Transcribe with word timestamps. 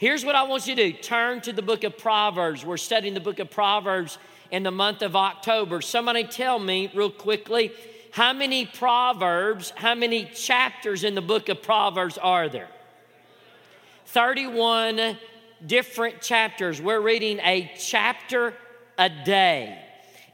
Here's 0.00 0.24
what 0.24 0.34
I 0.34 0.44
want 0.44 0.66
you 0.66 0.74
to 0.76 0.92
do 0.92 0.96
turn 0.96 1.42
to 1.42 1.52
the 1.52 1.60
book 1.60 1.84
of 1.84 1.98
Proverbs. 1.98 2.64
We're 2.64 2.78
studying 2.78 3.12
the 3.12 3.20
book 3.20 3.38
of 3.38 3.50
Proverbs 3.50 4.16
in 4.50 4.62
the 4.62 4.70
month 4.70 5.02
of 5.02 5.14
October. 5.14 5.82
Somebody 5.82 6.24
tell 6.24 6.58
me 6.58 6.90
real 6.94 7.10
quickly 7.10 7.70
how 8.10 8.32
many 8.32 8.64
Proverbs, 8.64 9.74
how 9.76 9.94
many 9.94 10.24
chapters 10.24 11.04
in 11.04 11.14
the 11.14 11.20
book 11.20 11.50
of 11.50 11.62
Proverbs 11.62 12.16
are 12.16 12.48
there? 12.48 12.70
31 14.06 15.18
different 15.66 16.22
chapters. 16.22 16.80
We're 16.80 17.02
reading 17.02 17.38
a 17.40 17.70
chapter 17.78 18.54
a 18.96 19.10
day. 19.10 19.84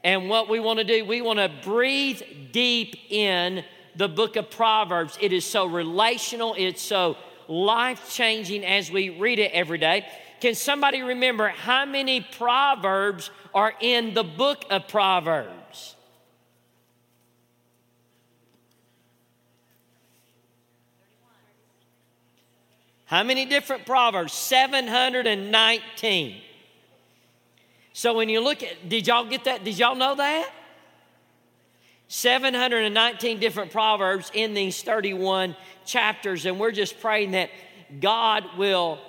And 0.01 0.29
what 0.29 0.47
we 0.47 0.61
want 0.61 0.79
to 0.79 0.85
do, 0.85 1.03
we 1.03 1.21
want 1.21 1.39
to 1.39 1.51
breathe 1.65 2.21
deep 2.53 2.95
in 3.09 3.65
the 3.97 4.07
book 4.07 4.37
of 4.37 4.49
Proverbs. 4.49 5.17
It 5.19 5.33
is 5.33 5.43
so 5.43 5.65
relational, 5.65 6.55
it's 6.57 6.81
so 6.81 7.17
life 7.47 8.11
changing 8.11 8.65
as 8.65 8.91
we 8.91 9.09
read 9.09 9.39
it 9.39 9.51
every 9.51 9.77
day. 9.77 10.05
Can 10.39 10.55
somebody 10.55 11.01
remember 11.01 11.49
how 11.49 11.85
many 11.85 12.21
Proverbs 12.21 13.31
are 13.53 13.73
in 13.79 14.13
the 14.13 14.23
book 14.23 14.65
of 14.69 14.87
Proverbs? 14.87 15.95
How 23.05 23.23
many 23.23 23.45
different 23.45 23.85
Proverbs? 23.85 24.33
719. 24.33 26.41
So 27.93 28.13
when 28.13 28.29
you 28.29 28.41
look 28.41 28.61
at, 28.61 28.89
did 28.89 29.07
y'all 29.07 29.25
get 29.25 29.45
that? 29.45 29.63
Did 29.63 29.79
y'all 29.79 29.95
know 29.95 30.15
that? 30.15 30.51
719 32.07 33.39
different 33.39 33.71
Proverbs 33.71 34.31
in 34.33 34.53
these 34.53 34.81
31 34.81 35.55
chapters, 35.85 36.45
and 36.45 36.59
we're 36.59 36.71
just 36.71 36.99
praying 36.99 37.31
that 37.31 37.49
God 37.99 38.43
will 38.57 38.99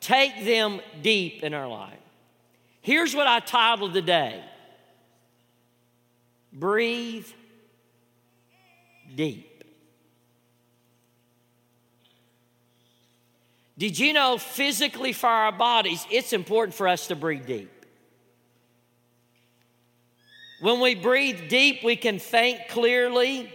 take 0.00 0.44
them 0.44 0.80
deep 1.02 1.42
in 1.42 1.54
our 1.54 1.68
life. 1.68 1.98
Here's 2.80 3.14
what 3.14 3.26
I 3.26 3.40
titled 3.40 3.92
today 3.92 4.42
Breathe 6.52 7.26
Deep. 9.14 9.44
Did 13.76 13.96
you 13.96 14.12
know 14.12 14.38
physically 14.38 15.12
for 15.12 15.28
our 15.28 15.52
bodies, 15.52 16.04
it's 16.10 16.32
important 16.32 16.74
for 16.74 16.88
us 16.88 17.06
to 17.08 17.16
breathe 17.16 17.46
deep? 17.46 17.77
When 20.60 20.80
we 20.80 20.94
breathe 20.94 21.48
deep, 21.48 21.84
we 21.84 21.96
can 21.96 22.18
think 22.18 22.68
clearly. 22.68 23.52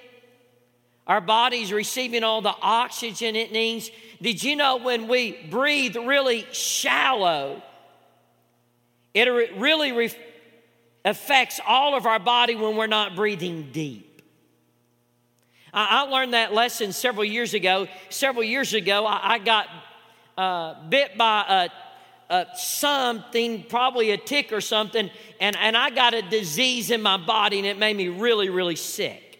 Our 1.05 1.19
body's 1.19 1.73
receiving 1.73 2.23
all 2.23 2.41
the 2.41 2.55
oxygen 2.61 3.35
it 3.35 3.51
needs. 3.51 3.91
Did 4.21 4.41
you 4.41 4.55
know 4.55 4.77
when 4.77 5.09
we 5.09 5.37
breathe 5.49 5.97
really 5.97 6.45
shallow, 6.53 7.61
it 9.13 9.25
really 9.57 9.91
re- 9.91 10.15
affects 11.03 11.59
all 11.67 11.95
of 11.95 12.05
our 12.05 12.19
body 12.19 12.55
when 12.55 12.77
we're 12.77 12.87
not 12.87 13.17
breathing 13.17 13.69
deep? 13.73 14.21
I, 15.73 16.03
I 16.05 16.09
learned 16.09 16.33
that 16.33 16.53
lesson 16.53 16.93
several 16.93 17.25
years 17.25 17.53
ago. 17.53 17.87
Several 18.09 18.43
years 18.43 18.73
ago, 18.73 19.05
I, 19.05 19.33
I 19.33 19.37
got 19.39 19.67
uh, 20.37 20.87
bit 20.87 21.17
by 21.17 21.43
a 21.47 21.69
uh, 22.29 22.45
something, 22.55 23.63
probably 23.63 24.11
a 24.11 24.17
tick 24.17 24.51
or 24.51 24.61
something, 24.61 25.09
and, 25.39 25.55
and 25.57 25.77
I 25.77 25.89
got 25.89 26.13
a 26.13 26.21
disease 26.21 26.91
in 26.91 27.01
my 27.01 27.17
body 27.17 27.57
and 27.57 27.67
it 27.67 27.77
made 27.77 27.95
me 27.95 28.07
really, 28.07 28.49
really 28.49 28.75
sick. 28.75 29.39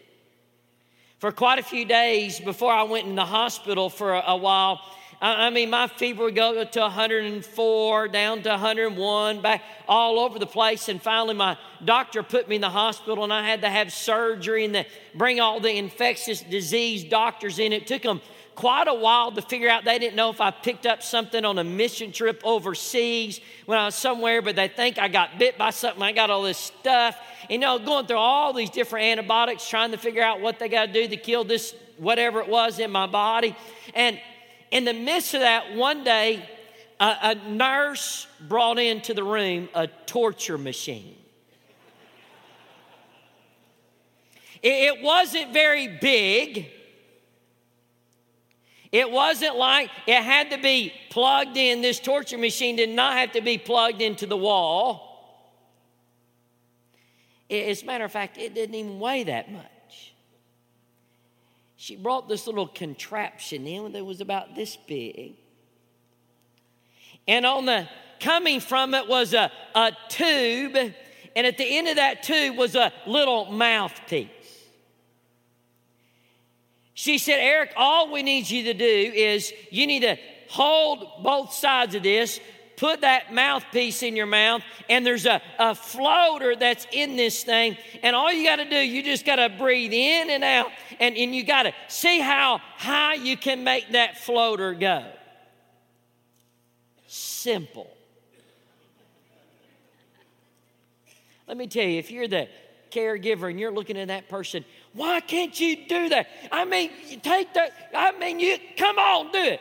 For 1.18 1.32
quite 1.32 1.58
a 1.58 1.62
few 1.62 1.84
days 1.84 2.38
before 2.38 2.72
I 2.72 2.82
went 2.82 3.06
in 3.06 3.14
the 3.14 3.24
hospital 3.24 3.88
for 3.88 4.14
a, 4.14 4.22
a 4.28 4.36
while, 4.36 4.80
I, 5.20 5.46
I 5.46 5.50
mean, 5.50 5.70
my 5.70 5.88
fever 5.88 6.24
would 6.24 6.34
go 6.34 6.64
to 6.64 6.80
104, 6.80 8.08
down 8.08 8.42
to 8.42 8.50
101, 8.50 9.40
back 9.40 9.62
all 9.88 10.18
over 10.18 10.38
the 10.38 10.46
place. 10.46 10.88
And 10.88 11.00
finally, 11.00 11.34
my 11.34 11.56
doctor 11.84 12.22
put 12.22 12.48
me 12.48 12.56
in 12.56 12.60
the 12.60 12.70
hospital, 12.70 13.24
and 13.24 13.32
I 13.32 13.48
had 13.48 13.62
to 13.62 13.70
have 13.70 13.92
surgery 13.92 14.64
and 14.64 14.74
the, 14.74 14.86
bring 15.14 15.40
all 15.40 15.60
the 15.60 15.74
infectious 15.74 16.42
disease 16.42 17.04
doctors 17.04 17.58
in. 17.58 17.72
It 17.72 17.86
took 17.86 18.02
them 18.02 18.20
quite 18.54 18.88
a 18.88 18.94
while 18.94 19.32
to 19.32 19.42
figure 19.42 19.68
out. 19.68 19.84
They 19.84 19.98
didn't 19.98 20.16
know 20.16 20.30
if 20.30 20.40
I 20.40 20.50
picked 20.50 20.86
up 20.86 21.02
something 21.02 21.44
on 21.44 21.58
a 21.58 21.64
mission 21.64 22.12
trip 22.12 22.40
overseas 22.44 23.40
when 23.66 23.78
I 23.78 23.86
was 23.86 23.94
somewhere, 23.94 24.42
but 24.42 24.56
they 24.56 24.68
think 24.68 24.98
I 24.98 25.08
got 25.08 25.38
bit 25.38 25.58
by 25.58 25.70
something. 25.70 26.02
I 26.02 26.12
got 26.12 26.30
all 26.30 26.42
this 26.42 26.58
stuff. 26.58 27.16
You 27.50 27.58
know, 27.58 27.78
going 27.78 28.06
through 28.06 28.18
all 28.18 28.52
these 28.52 28.70
different 28.70 29.06
antibiotics, 29.06 29.68
trying 29.68 29.90
to 29.90 29.98
figure 29.98 30.22
out 30.22 30.40
what 30.40 30.58
they 30.58 30.68
got 30.68 30.86
to 30.86 30.92
do 30.92 31.08
to 31.08 31.16
kill 31.16 31.44
this, 31.44 31.74
whatever 31.98 32.40
it 32.40 32.48
was 32.48 32.78
in 32.78 32.90
my 32.90 33.06
body. 33.06 33.56
And 33.94 34.20
in 34.70 34.84
the 34.84 34.94
midst 34.94 35.34
of 35.34 35.40
that, 35.40 35.74
one 35.74 36.04
day, 36.04 36.48
a, 37.00 37.16
a 37.22 37.34
nurse 37.48 38.26
brought 38.48 38.78
into 38.78 39.14
the 39.14 39.24
room 39.24 39.68
a 39.74 39.86
torture 39.86 40.58
machine. 40.58 41.16
It, 44.62 44.96
it 44.96 45.02
wasn't 45.02 45.52
very 45.52 45.98
big. 45.98 46.70
It 48.94 49.10
wasn't 49.10 49.56
like 49.56 49.90
it 50.06 50.22
had 50.22 50.50
to 50.50 50.58
be 50.58 50.92
plugged 51.10 51.56
in. 51.56 51.82
This 51.82 51.98
torture 51.98 52.38
machine 52.38 52.76
did 52.76 52.90
not 52.90 53.14
have 53.14 53.32
to 53.32 53.40
be 53.40 53.58
plugged 53.58 54.00
into 54.00 54.24
the 54.24 54.36
wall. 54.36 55.50
As 57.50 57.82
a 57.82 57.86
matter 57.86 58.04
of 58.04 58.12
fact, 58.12 58.38
it 58.38 58.54
didn't 58.54 58.76
even 58.76 59.00
weigh 59.00 59.24
that 59.24 59.50
much. 59.50 60.14
She 61.74 61.96
brought 61.96 62.28
this 62.28 62.46
little 62.46 62.68
contraption 62.68 63.66
in 63.66 63.90
that 63.94 64.04
was 64.04 64.20
about 64.20 64.54
this 64.54 64.76
big. 64.76 65.32
And 67.26 67.44
on 67.44 67.66
the 67.66 67.88
coming 68.20 68.60
from 68.60 68.94
it 68.94 69.08
was 69.08 69.34
a, 69.34 69.50
a 69.74 69.90
tube, 70.08 70.76
and 70.76 71.46
at 71.48 71.58
the 71.58 71.64
end 71.64 71.88
of 71.88 71.96
that 71.96 72.22
tube 72.22 72.56
was 72.56 72.76
a 72.76 72.92
little 73.08 73.46
mouthpiece. 73.46 74.28
She 76.94 77.18
said, 77.18 77.40
Eric, 77.40 77.72
all 77.76 78.12
we 78.12 78.22
need 78.22 78.48
you 78.48 78.64
to 78.64 78.74
do 78.74 78.84
is 78.84 79.52
you 79.70 79.86
need 79.86 80.00
to 80.00 80.16
hold 80.48 81.22
both 81.24 81.52
sides 81.52 81.96
of 81.96 82.04
this, 82.04 82.38
put 82.76 83.00
that 83.00 83.34
mouthpiece 83.34 84.04
in 84.04 84.14
your 84.14 84.26
mouth, 84.26 84.62
and 84.88 85.04
there's 85.04 85.26
a, 85.26 85.42
a 85.58 85.74
floater 85.74 86.54
that's 86.54 86.86
in 86.92 87.16
this 87.16 87.42
thing. 87.42 87.76
And 88.02 88.14
all 88.14 88.32
you 88.32 88.44
got 88.44 88.56
to 88.56 88.70
do, 88.70 88.76
you 88.76 89.02
just 89.02 89.26
got 89.26 89.36
to 89.36 89.48
breathe 89.48 89.92
in 89.92 90.30
and 90.30 90.44
out, 90.44 90.70
and, 91.00 91.16
and 91.16 91.34
you 91.34 91.44
got 91.44 91.64
to 91.64 91.72
see 91.88 92.20
how 92.20 92.60
high 92.76 93.14
you 93.14 93.36
can 93.36 93.64
make 93.64 93.90
that 93.92 94.18
floater 94.18 94.72
go. 94.72 95.04
Simple. 97.08 97.90
Let 101.46 101.56
me 101.56 101.66
tell 101.66 101.84
you, 101.84 101.98
if 101.98 102.10
you're 102.10 102.28
the 102.28 102.48
caregiver 102.90 103.50
and 103.50 103.58
you're 103.58 103.72
looking 103.72 103.98
at 103.98 104.08
that 104.08 104.28
person, 104.28 104.64
why 104.94 105.20
can't 105.20 105.58
you 105.58 105.86
do 105.88 106.08
that? 106.10 106.28
I 106.50 106.64
mean, 106.64 106.90
you 107.08 107.18
take 107.18 107.52
that, 107.54 107.72
I 107.94 108.12
mean, 108.12 108.38
you 108.40 108.56
come 108.76 108.98
on, 108.98 109.32
do 109.32 109.38
it. 109.38 109.60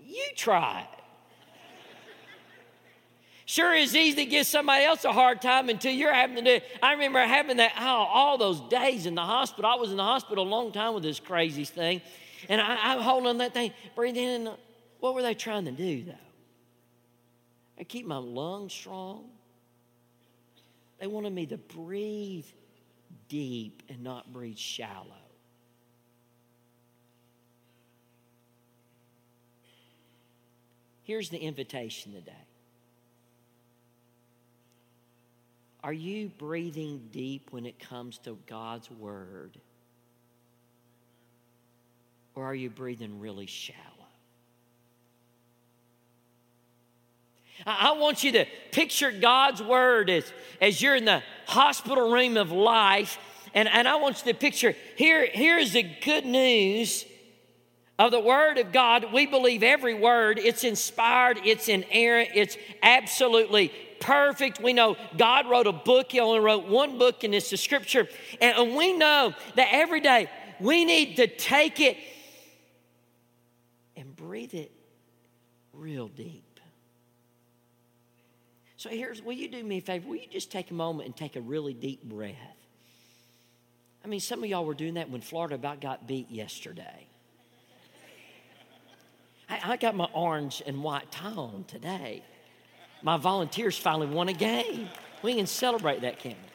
You 0.00 0.24
try 0.36 0.82
it. 0.82 0.94
Sure, 3.46 3.74
it's 3.74 3.94
easy 3.94 4.24
to 4.24 4.30
give 4.30 4.46
somebody 4.46 4.84
else 4.84 5.04
a 5.04 5.12
hard 5.12 5.42
time 5.42 5.68
until 5.68 5.92
you're 5.92 6.14
having 6.14 6.36
to 6.36 6.42
do 6.42 6.50
it. 6.50 6.64
I 6.82 6.92
remember 6.92 7.20
having 7.20 7.58
that, 7.58 7.72
oh, 7.78 7.82
all 7.82 8.38
those 8.38 8.60
days 8.70 9.04
in 9.06 9.14
the 9.14 9.22
hospital. 9.22 9.70
I 9.70 9.74
was 9.74 9.90
in 9.90 9.98
the 9.98 10.02
hospital 10.02 10.46
a 10.46 10.48
long 10.48 10.72
time 10.72 10.94
with 10.94 11.02
this 11.02 11.20
crazy 11.20 11.64
thing. 11.64 12.00
And 12.48 12.60
I, 12.60 12.92
I'm 12.92 13.00
holding 13.00 13.36
that 13.38 13.52
thing, 13.52 13.72
breathing 13.94 14.46
uh, 14.46 14.50
in. 14.50 14.56
What 15.00 15.14
were 15.14 15.22
they 15.22 15.34
trying 15.34 15.66
to 15.66 15.72
do, 15.72 16.04
though? 16.04 16.12
I 17.78 17.84
keep 17.84 18.06
my 18.06 18.16
lungs 18.16 18.72
strong. 18.72 19.26
They 20.98 21.06
wanted 21.06 21.32
me 21.34 21.44
to 21.46 21.58
breathe 21.58 22.46
deep 23.28 23.82
and 23.88 24.02
not 24.02 24.32
breathe 24.32 24.56
shallow. 24.56 25.24
Here's 31.02 31.28
the 31.28 31.38
invitation 31.38 32.12
today. 32.12 32.32
Are 35.82 35.92
you 35.92 36.30
breathing 36.38 37.08
deep 37.12 37.48
when 37.50 37.66
it 37.66 37.78
comes 37.78 38.16
to 38.18 38.38
God's 38.46 38.90
Word? 38.90 39.58
Or 42.34 42.46
are 42.46 42.54
you 42.54 42.70
breathing 42.70 43.20
really 43.20 43.46
shallow? 43.46 43.93
I 47.66 47.92
want 47.92 48.24
you 48.24 48.32
to 48.32 48.46
picture 48.72 49.10
God's 49.10 49.62
word 49.62 50.10
as, 50.10 50.32
as 50.60 50.82
you're 50.82 50.96
in 50.96 51.04
the 51.04 51.22
hospital 51.46 52.12
room 52.12 52.36
of 52.36 52.50
life. 52.50 53.18
And, 53.54 53.68
and 53.68 53.86
I 53.86 53.96
want 53.96 54.24
you 54.24 54.32
to 54.32 54.38
picture 54.38 54.74
here, 54.96 55.26
here's 55.30 55.72
the 55.72 55.82
good 55.82 56.26
news 56.26 57.04
of 57.98 58.10
the 58.10 58.20
Word 58.20 58.58
of 58.58 58.72
God. 58.72 59.12
We 59.12 59.26
believe 59.26 59.62
every 59.62 59.94
word, 59.94 60.38
it's 60.38 60.64
inspired, 60.64 61.38
it's 61.44 61.68
inerrant, 61.68 62.30
it's 62.34 62.56
absolutely 62.82 63.72
perfect. 64.00 64.60
We 64.60 64.72
know 64.72 64.96
God 65.16 65.48
wrote 65.48 65.66
a 65.66 65.72
book, 65.72 66.12
He 66.12 66.20
only 66.20 66.40
wrote 66.40 66.66
one 66.66 66.98
book, 66.98 67.24
and 67.24 67.34
it's 67.34 67.50
the 67.50 67.56
Scripture. 67.56 68.08
And, 68.40 68.58
and 68.58 68.76
we 68.76 68.92
know 68.92 69.32
that 69.54 69.68
every 69.70 70.00
day 70.00 70.28
we 70.60 70.84
need 70.84 71.16
to 71.16 71.26
take 71.26 71.80
it 71.80 71.96
and 73.96 74.14
breathe 74.14 74.54
it 74.54 74.72
real 75.72 76.08
deep. 76.08 76.53
So 78.76 78.90
here's, 78.90 79.22
will 79.22 79.34
you 79.34 79.48
do 79.48 79.62
me 79.62 79.78
a 79.78 79.80
favor? 79.80 80.08
Will 80.08 80.16
you 80.16 80.28
just 80.30 80.50
take 80.50 80.70
a 80.70 80.74
moment 80.74 81.06
and 81.06 81.16
take 81.16 81.36
a 81.36 81.40
really 81.40 81.74
deep 81.74 82.02
breath? 82.02 82.34
I 84.04 84.08
mean, 84.08 84.20
some 84.20 84.42
of 84.42 84.50
y'all 84.50 84.66
were 84.66 84.74
doing 84.74 84.94
that 84.94 85.08
when 85.08 85.20
Florida 85.20 85.54
about 85.54 85.80
got 85.80 86.06
beat 86.06 86.30
yesterday. 86.30 87.06
I, 89.48 89.60
I 89.72 89.76
got 89.76 89.94
my 89.94 90.08
orange 90.12 90.62
and 90.66 90.82
white 90.82 91.10
tie 91.10 91.30
on 91.30 91.64
today. 91.68 92.22
My 93.02 93.16
volunteers 93.16 93.78
finally 93.78 94.06
won 94.06 94.28
a 94.28 94.32
game. 94.32 94.88
We 95.22 95.34
can 95.36 95.46
celebrate 95.46 96.02
that, 96.02 96.18
can't 96.18 96.36
we? 96.42 96.53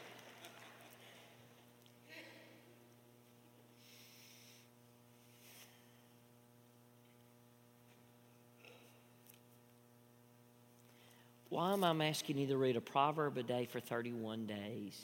Why 11.60 11.74
am 11.74 11.84
I 11.84 12.08
asking 12.08 12.38
you 12.38 12.48
to 12.48 12.56
read 12.56 12.78
a 12.78 12.82
proverb 12.82 13.38
a 13.38 13.44
day 13.44 13.66
for 13.66 13.82
31 13.82 14.46
days? 14.46 14.98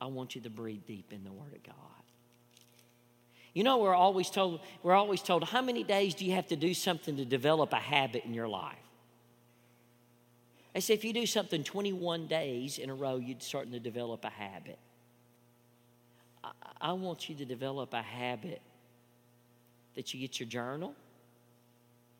I 0.00 0.06
want 0.06 0.36
you 0.36 0.40
to 0.42 0.48
breathe 0.48 0.82
deep 0.86 1.12
in 1.12 1.24
the 1.24 1.32
Word 1.32 1.52
of 1.52 1.60
God. 1.64 1.74
You 3.52 3.64
know, 3.64 3.78
we're 3.78 3.96
always 3.96 4.30
told, 4.30 4.60
we're 4.84 4.94
always 4.94 5.20
told, 5.20 5.42
how 5.42 5.60
many 5.60 5.82
days 5.82 6.14
do 6.14 6.24
you 6.24 6.34
have 6.34 6.46
to 6.46 6.56
do 6.56 6.72
something 6.72 7.16
to 7.16 7.24
develop 7.24 7.72
a 7.72 7.80
habit 7.80 8.24
in 8.24 8.32
your 8.32 8.46
life? 8.46 8.76
I 10.72 10.78
say, 10.78 10.94
if 10.94 11.04
you 11.04 11.12
do 11.12 11.26
something 11.26 11.64
21 11.64 12.28
days 12.28 12.78
in 12.78 12.88
a 12.88 12.94
row, 12.94 13.16
you're 13.16 13.40
starting 13.40 13.72
to 13.72 13.80
develop 13.80 14.24
a 14.24 14.30
habit. 14.30 14.78
I, 16.44 16.52
I 16.80 16.92
want 16.92 17.28
you 17.28 17.34
to 17.34 17.44
develop 17.44 17.92
a 17.92 18.02
habit 18.02 18.62
that 19.96 20.14
you 20.14 20.20
get 20.20 20.38
your 20.38 20.48
journal, 20.48 20.94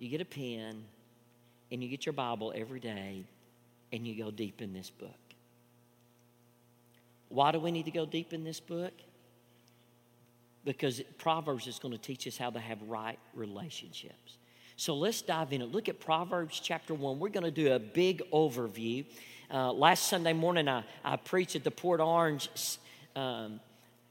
you 0.00 0.08
get 0.08 0.20
a 0.20 0.25
pen, 0.25 0.82
and 1.73 1.83
you 1.83 1.89
get 1.89 2.05
your 2.05 2.13
Bible 2.13 2.53
every 2.55 2.79
day 2.79 3.25
and 3.93 4.07
you 4.07 4.23
go 4.23 4.31
deep 4.31 4.61
in 4.61 4.75
this 4.75 4.91
book. 4.91 5.11
Why 7.31 7.51
do 7.51 7.59
we 7.59 7.71
need 7.71 7.87
to 7.87 7.91
go 7.91 8.05
deep 8.05 8.35
in 8.35 8.45
this 8.45 8.61
book? 8.61 8.93
Because 10.67 11.01
Proverbs 11.17 11.67
is 11.67 11.79
going 11.79 11.93
to 11.93 11.99
teach 11.99 12.29
us 12.29 12.37
how 12.37 12.51
to 12.51 12.61
have 12.61 12.81
right 12.83 13.19
relationships. 13.35 14.37
So 14.77 14.95
let's 14.95 15.23
dive 15.23 15.53
in 15.53 15.63
and 15.63 15.73
look 15.73 15.89
at 15.89 15.99
Proverbs 15.99 16.61
chapter 16.63 16.93
1. 16.93 17.19
We're 17.19 17.31
going 17.31 17.45
to 17.45 17.51
do 17.51 17.73
a 17.73 17.79
big 17.79 18.23
overview. 18.31 19.07
Uh, 19.51 19.73
last 19.73 20.09
Sunday 20.09 20.35
morning, 20.35 20.69
I, 20.69 20.85
I 21.03 21.17
preached 21.17 21.57
at 21.57 21.65
the 21.65 21.71
Port 21.71 22.01
Orange 22.01 22.51
um, 23.17 23.61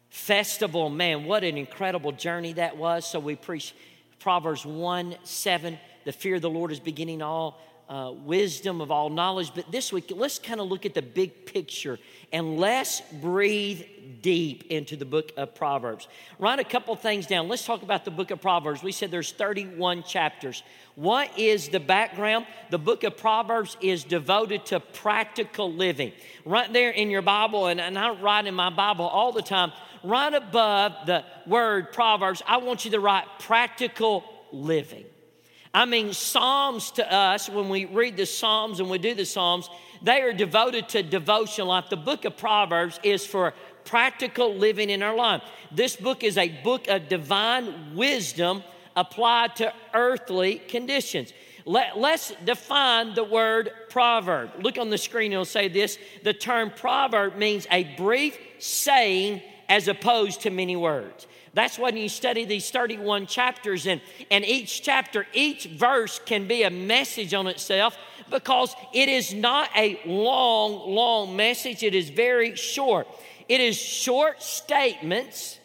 Festival. 0.09 0.89
Man, 0.89 1.25
what 1.25 1.43
an 1.43 1.57
incredible 1.57 2.11
journey 2.11 2.53
that 2.53 2.75
was. 2.75 3.05
So 3.05 3.19
we 3.19 3.35
preached 3.35 3.75
Proverbs 4.19 4.65
1 4.65 5.15
7 5.23 5.77
the 6.05 6.11
fear 6.11 6.35
of 6.35 6.41
the 6.41 6.49
Lord 6.49 6.71
is 6.71 6.79
beginning 6.79 7.21
all 7.21 7.59
uh, 7.91 8.09
wisdom 8.09 8.79
of 8.79 8.89
all 8.89 9.09
knowledge. 9.09 9.51
But 9.53 9.69
this 9.69 9.91
week, 9.91 10.11
let's 10.15 10.39
kind 10.39 10.61
of 10.61 10.67
look 10.69 10.85
at 10.85 10.93
the 10.93 11.01
big 11.01 11.45
picture 11.45 11.99
and 12.31 12.57
let's 12.57 13.01
breathe 13.19 13.83
deep 14.21 14.63
into 14.69 14.95
the 14.95 15.03
book 15.03 15.33
of 15.35 15.53
Proverbs. 15.53 16.07
Write 16.39 16.59
a 16.59 16.63
couple 16.63 16.95
things 16.95 17.27
down. 17.27 17.49
Let's 17.49 17.65
talk 17.65 17.83
about 17.83 18.05
the 18.05 18.11
book 18.11 18.31
of 18.31 18.41
Proverbs. 18.41 18.81
We 18.81 18.93
said 18.93 19.11
there's 19.11 19.33
31 19.33 20.03
chapters. 20.03 20.63
What 20.95 21.37
is 21.37 21.67
the 21.67 21.81
background? 21.81 22.45
The 22.69 22.77
book 22.77 23.03
of 23.03 23.17
Proverbs 23.17 23.75
is 23.81 24.05
devoted 24.05 24.65
to 24.67 24.79
practical 24.79 25.73
living. 25.73 26.13
Right 26.45 26.71
there 26.71 26.91
in 26.91 27.09
your 27.09 27.21
Bible, 27.21 27.67
and, 27.67 27.81
and 27.81 27.99
I 27.99 28.11
write 28.11 28.47
in 28.47 28.55
my 28.55 28.69
Bible 28.69 29.05
all 29.05 29.33
the 29.33 29.41
time, 29.41 29.73
right 30.01 30.33
above 30.33 30.93
the 31.07 31.25
word 31.45 31.91
Proverbs, 31.91 32.41
I 32.47 32.57
want 32.57 32.85
you 32.85 32.91
to 32.91 33.01
write 33.01 33.25
practical 33.39 34.23
living. 34.53 35.03
I 35.73 35.85
mean, 35.85 36.13
Psalms 36.13 36.91
to 36.91 37.13
us, 37.13 37.49
when 37.49 37.69
we 37.69 37.85
read 37.85 38.17
the 38.17 38.25
Psalms 38.25 38.79
and 38.79 38.89
we 38.89 38.97
do 38.97 39.13
the 39.15 39.25
Psalms, 39.25 39.69
they 40.01 40.21
are 40.21 40.33
devoted 40.33 40.89
to 40.89 41.03
devotion 41.03 41.65
life. 41.65 41.85
The 41.89 41.97
book 41.97 42.25
of 42.25 42.35
Proverbs 42.35 42.99
is 43.03 43.25
for 43.25 43.53
practical 43.85 44.53
living 44.53 44.89
in 44.89 45.01
our 45.01 45.15
life. 45.15 45.41
This 45.71 45.95
book 45.95 46.23
is 46.23 46.37
a 46.37 46.49
book 46.63 46.87
of 46.89 47.07
divine 47.07 47.95
wisdom 47.95 48.63
applied 48.95 49.55
to 49.57 49.73
earthly 49.93 50.55
conditions. 50.55 51.31
Let, 51.65 51.95
us 51.95 52.33
define 52.43 53.13
the 53.13 53.23
word 53.23 53.71
proverb. 53.89 54.51
Look 54.61 54.77
on 54.77 54.89
the 54.89 54.97
screen, 54.97 55.31
it'll 55.31 55.45
say 55.45 55.67
this. 55.67 55.97
The 56.23 56.33
term 56.33 56.71
proverb 56.75 57.37
means 57.37 57.67
a 57.71 57.83
brief 57.95 58.37
saying 58.59 59.41
as 59.69 59.87
opposed 59.87 60.41
to 60.41 60.49
many 60.49 60.75
words. 60.75 61.27
That's 61.53 61.77
when 61.77 61.97
you 61.97 62.07
study 62.07 62.45
these 62.45 62.71
31 62.71 63.27
chapters, 63.27 63.85
and, 63.85 63.99
and 64.29 64.45
each 64.45 64.81
chapter, 64.83 65.27
each 65.33 65.65
verse 65.65 66.19
can 66.25 66.47
be 66.47 66.63
a 66.63 66.69
message 66.69 67.33
on 67.33 67.47
itself 67.47 67.97
because 68.29 68.73
it 68.93 69.09
is 69.09 69.33
not 69.33 69.69
a 69.75 69.99
long, 70.05 70.89
long 70.89 71.35
message. 71.35 71.83
It 71.83 71.93
is 71.93 72.09
very 72.09 72.55
short. 72.55 73.07
It 73.49 73.59
is 73.59 73.77
short 73.77 74.41
statements 74.41 75.59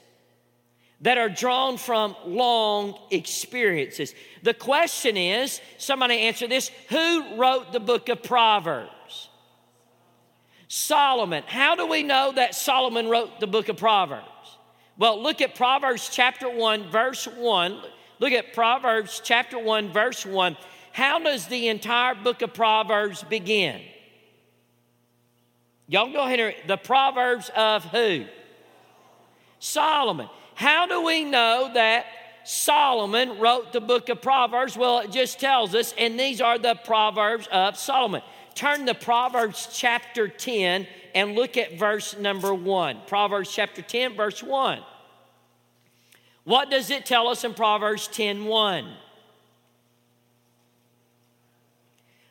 that 1.03 1.19
are 1.19 1.29
drawn 1.29 1.77
from 1.77 2.17
long 2.25 2.99
experiences. 3.11 4.13
The 4.43 4.55
question 4.55 5.17
is 5.17 5.61
somebody 5.79 6.19
answer 6.21 6.49
this 6.49 6.71
who 6.89 7.37
wrote 7.37 7.73
the 7.73 7.81
book 7.81 8.09
of 8.09 8.25
Proverbs? 8.25 9.29
Solomon. 10.69 11.45
How 11.47 11.77
do 11.77 11.87
we 11.87 12.03
know 12.03 12.33
that 12.33 12.57
Solomon 12.57 13.09
wrote 13.09 13.39
the 13.39 13.47
book 13.47 13.69
of 13.69 13.77
Proverbs? 13.77 14.27
Well, 14.99 15.23
look 15.23 15.41
at 15.41 15.55
Proverbs 15.55 16.09
chapter 16.11 16.49
1, 16.49 16.91
verse 16.91 17.27
1. 17.27 17.83
Look 18.19 18.33
at 18.33 18.55
Proverbs 18.55 19.21
chapter 19.23 19.59
1, 19.59 19.93
verse 19.93 20.25
1. 20.25 20.57
How 20.93 21.19
does 21.19 21.47
the 21.49 21.69
entire 21.69 22.15
book 22.15 22.41
of 22.41 22.55
Proverbs 22.55 23.23
begin? 23.23 23.83
Y'all 25.87 26.11
go 26.11 26.25
ahead 26.25 26.41
and 26.41 26.55
the 26.67 26.79
Proverbs 26.79 27.51
of 27.55 27.85
who? 27.85 28.25
Solomon. 29.59 30.29
How 30.55 30.87
do 30.87 31.03
we 31.05 31.25
know 31.25 31.71
that 31.75 32.07
Solomon 32.45 33.39
wrote 33.39 33.75
the 33.75 33.81
book 33.83 34.09
of 34.09 34.23
Proverbs? 34.23 34.77
Well, 34.79 35.01
it 35.01 35.13
just 35.13 35.39
tells 35.39 35.75
us, 35.75 35.95
and 35.99 36.19
these 36.19 36.41
are 36.41 36.59
the 36.59 36.75
Proverbs 36.75 37.47
of 37.53 37.77
Solomon. 37.77 38.23
Turn 38.55 38.87
to 38.87 38.95
Proverbs 38.95 39.69
chapter 39.71 40.29
10 40.29 40.87
and 41.17 41.35
look 41.35 41.57
at 41.57 41.79
verse 41.79 42.17
number 42.19 42.53
one. 42.55 42.99
Proverbs 43.07 43.51
chapter 43.51 43.81
10, 43.81 44.15
verse 44.17 44.43
1. 44.43 44.81
What 46.45 46.71
does 46.71 46.91
it 46.91 47.07
tell 47.07 47.29
us 47.29 47.43
in 47.43 47.55
Proverbs 47.55 48.07
10 48.07 48.45
1? 48.45 48.87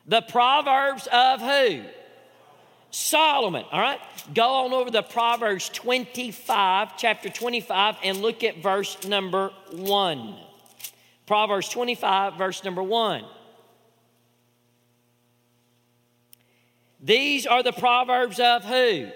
The 0.06 0.22
Proverbs 0.22 1.08
of 1.12 1.40
who? 1.40 1.82
Solomon. 2.92 3.64
All 3.72 3.80
right? 3.80 3.98
Go 4.32 4.48
on 4.64 4.72
over 4.72 4.90
to 4.92 5.02
Proverbs 5.02 5.68
25, 5.70 6.96
chapter 6.96 7.28
25, 7.28 7.96
and 8.04 8.18
look 8.22 8.44
at 8.44 8.62
verse 8.62 9.04
number 9.04 9.50
1. 9.72 10.36
Proverbs 11.26 11.68
25, 11.70 12.34
verse 12.38 12.62
number 12.62 12.84
1. 12.84 13.24
These 17.06 17.46
are 17.46 17.62
the 17.62 17.72
Proverbs 17.72 18.40
of 18.40 18.64
who? 18.64 19.10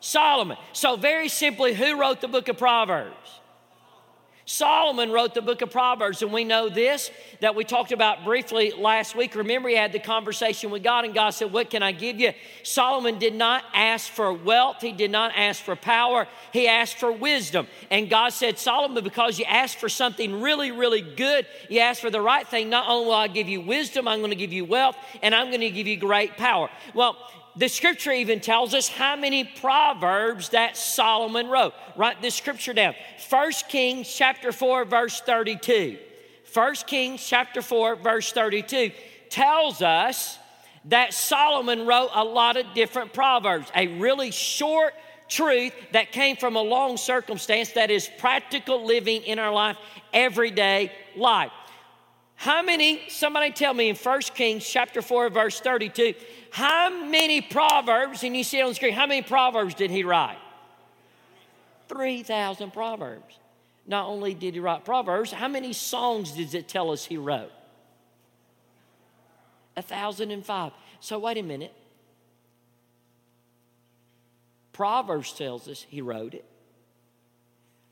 Solomon. 0.00 0.56
So, 0.72 0.96
very 0.96 1.28
simply, 1.28 1.74
who 1.74 2.00
wrote 2.00 2.22
the 2.22 2.28
book 2.28 2.48
of 2.48 2.56
Proverbs? 2.56 3.40
Solomon 4.52 5.10
wrote 5.10 5.32
the 5.32 5.40
book 5.40 5.62
of 5.62 5.70
Proverbs, 5.70 6.20
and 6.20 6.30
we 6.30 6.44
know 6.44 6.68
this 6.68 7.10
that 7.40 7.54
we 7.54 7.64
talked 7.64 7.90
about 7.90 8.22
briefly 8.22 8.70
last 8.76 9.16
week. 9.16 9.34
Remember, 9.34 9.70
he 9.70 9.74
had 9.74 9.92
the 9.92 9.98
conversation 9.98 10.70
with 10.70 10.82
God, 10.82 11.06
and 11.06 11.14
God 11.14 11.30
said, 11.30 11.50
What 11.50 11.70
can 11.70 11.82
I 11.82 11.92
give 11.92 12.20
you? 12.20 12.34
Solomon 12.62 13.18
did 13.18 13.34
not 13.34 13.64
ask 13.72 14.10
for 14.10 14.30
wealth, 14.30 14.82
he 14.82 14.92
did 14.92 15.10
not 15.10 15.32
ask 15.34 15.62
for 15.62 15.74
power, 15.74 16.28
he 16.52 16.68
asked 16.68 16.98
for 16.98 17.10
wisdom. 17.10 17.66
And 17.90 18.10
God 18.10 18.34
said, 18.34 18.58
Solomon, 18.58 19.02
because 19.02 19.38
you 19.38 19.46
asked 19.46 19.78
for 19.78 19.88
something 19.88 20.42
really, 20.42 20.70
really 20.70 21.00
good, 21.00 21.46
you 21.70 21.80
asked 21.80 22.02
for 22.02 22.10
the 22.10 22.20
right 22.20 22.46
thing, 22.46 22.68
not 22.68 22.90
only 22.90 23.06
will 23.06 23.14
I 23.14 23.28
give 23.28 23.48
you 23.48 23.62
wisdom, 23.62 24.06
I'm 24.06 24.18
going 24.18 24.32
to 24.32 24.36
give 24.36 24.52
you 24.52 24.66
wealth, 24.66 24.96
and 25.22 25.34
I'm 25.34 25.48
going 25.48 25.62
to 25.62 25.70
give 25.70 25.86
you 25.86 25.96
great 25.96 26.36
power. 26.36 26.68
Well, 26.92 27.16
the 27.56 27.68
scripture 27.68 28.12
even 28.12 28.40
tells 28.40 28.74
us 28.74 28.88
how 28.88 29.16
many 29.16 29.44
proverbs 29.44 30.50
that 30.50 30.76
Solomon 30.76 31.48
wrote. 31.48 31.74
Write 31.96 32.22
this 32.22 32.34
scripture 32.34 32.72
down. 32.72 32.94
1 33.28 33.52
Kings 33.68 34.12
chapter 34.12 34.52
4 34.52 34.84
verse 34.84 35.20
32. 35.20 35.98
1 36.52 36.74
Kings 36.86 37.26
chapter 37.26 37.62
4 37.62 37.96
verse 37.96 38.32
32 38.32 38.92
tells 39.28 39.82
us 39.82 40.38
that 40.86 41.14
Solomon 41.14 41.86
wrote 41.86 42.10
a 42.14 42.24
lot 42.24 42.56
of 42.56 42.66
different 42.74 43.12
proverbs. 43.12 43.70
A 43.74 43.86
really 43.98 44.30
short 44.30 44.94
truth 45.28 45.72
that 45.92 46.12
came 46.12 46.36
from 46.36 46.56
a 46.56 46.62
long 46.62 46.96
circumstance 46.96 47.72
that 47.72 47.90
is 47.90 48.08
practical 48.18 48.84
living 48.84 49.22
in 49.22 49.38
our 49.38 49.52
life, 49.52 49.76
everyday 50.12 50.92
life. 51.16 51.52
How 52.42 52.60
many, 52.60 53.02
somebody 53.08 53.52
tell 53.52 53.72
me 53.72 53.88
in 53.88 53.94
1 53.94 54.20
Kings 54.34 54.66
chapter 54.68 55.00
4, 55.00 55.30
verse 55.30 55.60
32, 55.60 56.14
how 56.50 56.90
many 56.90 57.40
proverbs, 57.40 58.24
and 58.24 58.36
you 58.36 58.42
see 58.42 58.60
on 58.60 58.70
the 58.70 58.74
screen, 58.74 58.94
how 58.94 59.06
many 59.06 59.22
proverbs 59.22 59.76
did 59.76 59.92
he 59.92 60.02
write? 60.02 60.38
3,000 61.88 62.72
proverbs. 62.72 63.38
Not 63.86 64.08
only 64.08 64.34
did 64.34 64.54
he 64.54 64.60
write 64.60 64.84
proverbs, 64.84 65.30
how 65.30 65.46
many 65.46 65.72
songs 65.72 66.32
does 66.32 66.52
it 66.52 66.66
tell 66.66 66.90
us 66.90 67.04
he 67.04 67.16
wrote? 67.16 67.52
A 69.76 69.82
thousand 69.82 70.32
and 70.32 70.44
five. 70.44 70.72
So, 70.98 71.20
wait 71.20 71.38
a 71.38 71.42
minute. 71.44 71.72
Proverbs 74.72 75.32
tells 75.32 75.68
us 75.68 75.86
he 75.88 76.02
wrote 76.02 76.34
it. 76.34 76.44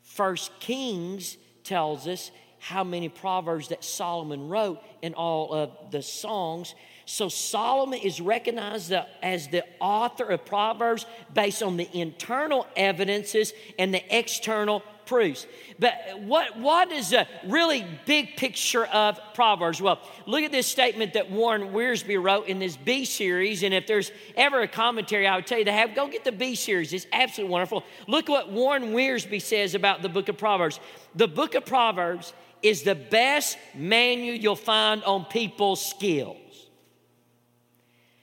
First 0.03 0.51
Kings 0.59 1.37
tells 1.63 2.09
us 2.09 2.33
how 2.61 2.85
many 2.85 3.09
proverbs 3.09 3.69
that 3.69 3.83
Solomon 3.83 4.49
wrote 4.49 4.81
in 5.03 5.15
all 5.15 5.53
of 5.53 5.91
the 5.91 6.03
songs. 6.03 6.75
So 7.07 7.29
Solomon 7.29 7.99
is 7.99 8.21
recognized 8.21 8.93
as 9.23 9.49
the 9.49 9.65
author 9.81 10.25
of 10.25 10.45
Proverbs 10.45 11.07
based 11.35 11.63
on 11.63 11.77
the 11.77 11.89
internal 11.93 12.67
evidences 12.77 13.53
and 13.79 13.93
the 13.93 14.17
external 14.17 14.83
proofs. 15.07 15.49
But 15.81 15.95
what, 16.21 16.57
what 16.57 16.93
is 16.93 17.13
a 17.13 17.27
really 17.49 17.85
big 18.07 18.37
picture 18.37 18.85
of 18.85 19.19
Proverbs? 19.35 19.83
Well, 19.83 19.99
look 20.25 20.45
at 20.45 20.53
this 20.53 20.69
statement 20.69 21.15
that 21.15 21.29
Warren 21.29 21.73
Wiersbe 21.73 22.23
wrote 22.23 22.47
in 22.47 22.61
this 22.61 22.77
Be 22.77 23.05
series. 23.05 23.65
And 23.65 23.75
if 23.75 23.89
there's 23.89 24.13
ever 24.37 24.61
a 24.61 24.69
commentary 24.69 25.27
I 25.27 25.35
would 25.35 25.49
tell 25.49 25.59
you 25.59 25.65
to 25.65 25.73
have, 25.73 25.97
go 25.97 26.07
get 26.07 26.23
the 26.23 26.31
Be 26.31 26.55
series. 26.55 26.93
It's 26.93 27.09
absolutely 27.13 27.51
wonderful. 27.51 27.83
Look 28.07 28.29
what 28.29 28.53
Warren 28.53 28.93
Wiersbe 28.93 29.43
says 29.43 29.75
about 29.75 30.03
the 30.03 30.09
book 30.09 30.29
of 30.29 30.39
Proverbs. 30.39 30.79
The 31.17 31.27
book 31.27 31.57
of 31.57 31.67
Proverbs 31.67 32.33
is 32.63 32.83
the 32.83 32.95
best 32.95 33.59
manual 33.75 34.37
you'll 34.37 34.57
find 34.57 35.03
on 35.05 35.25
people's 35.25 35.85
skills. 35.85 36.37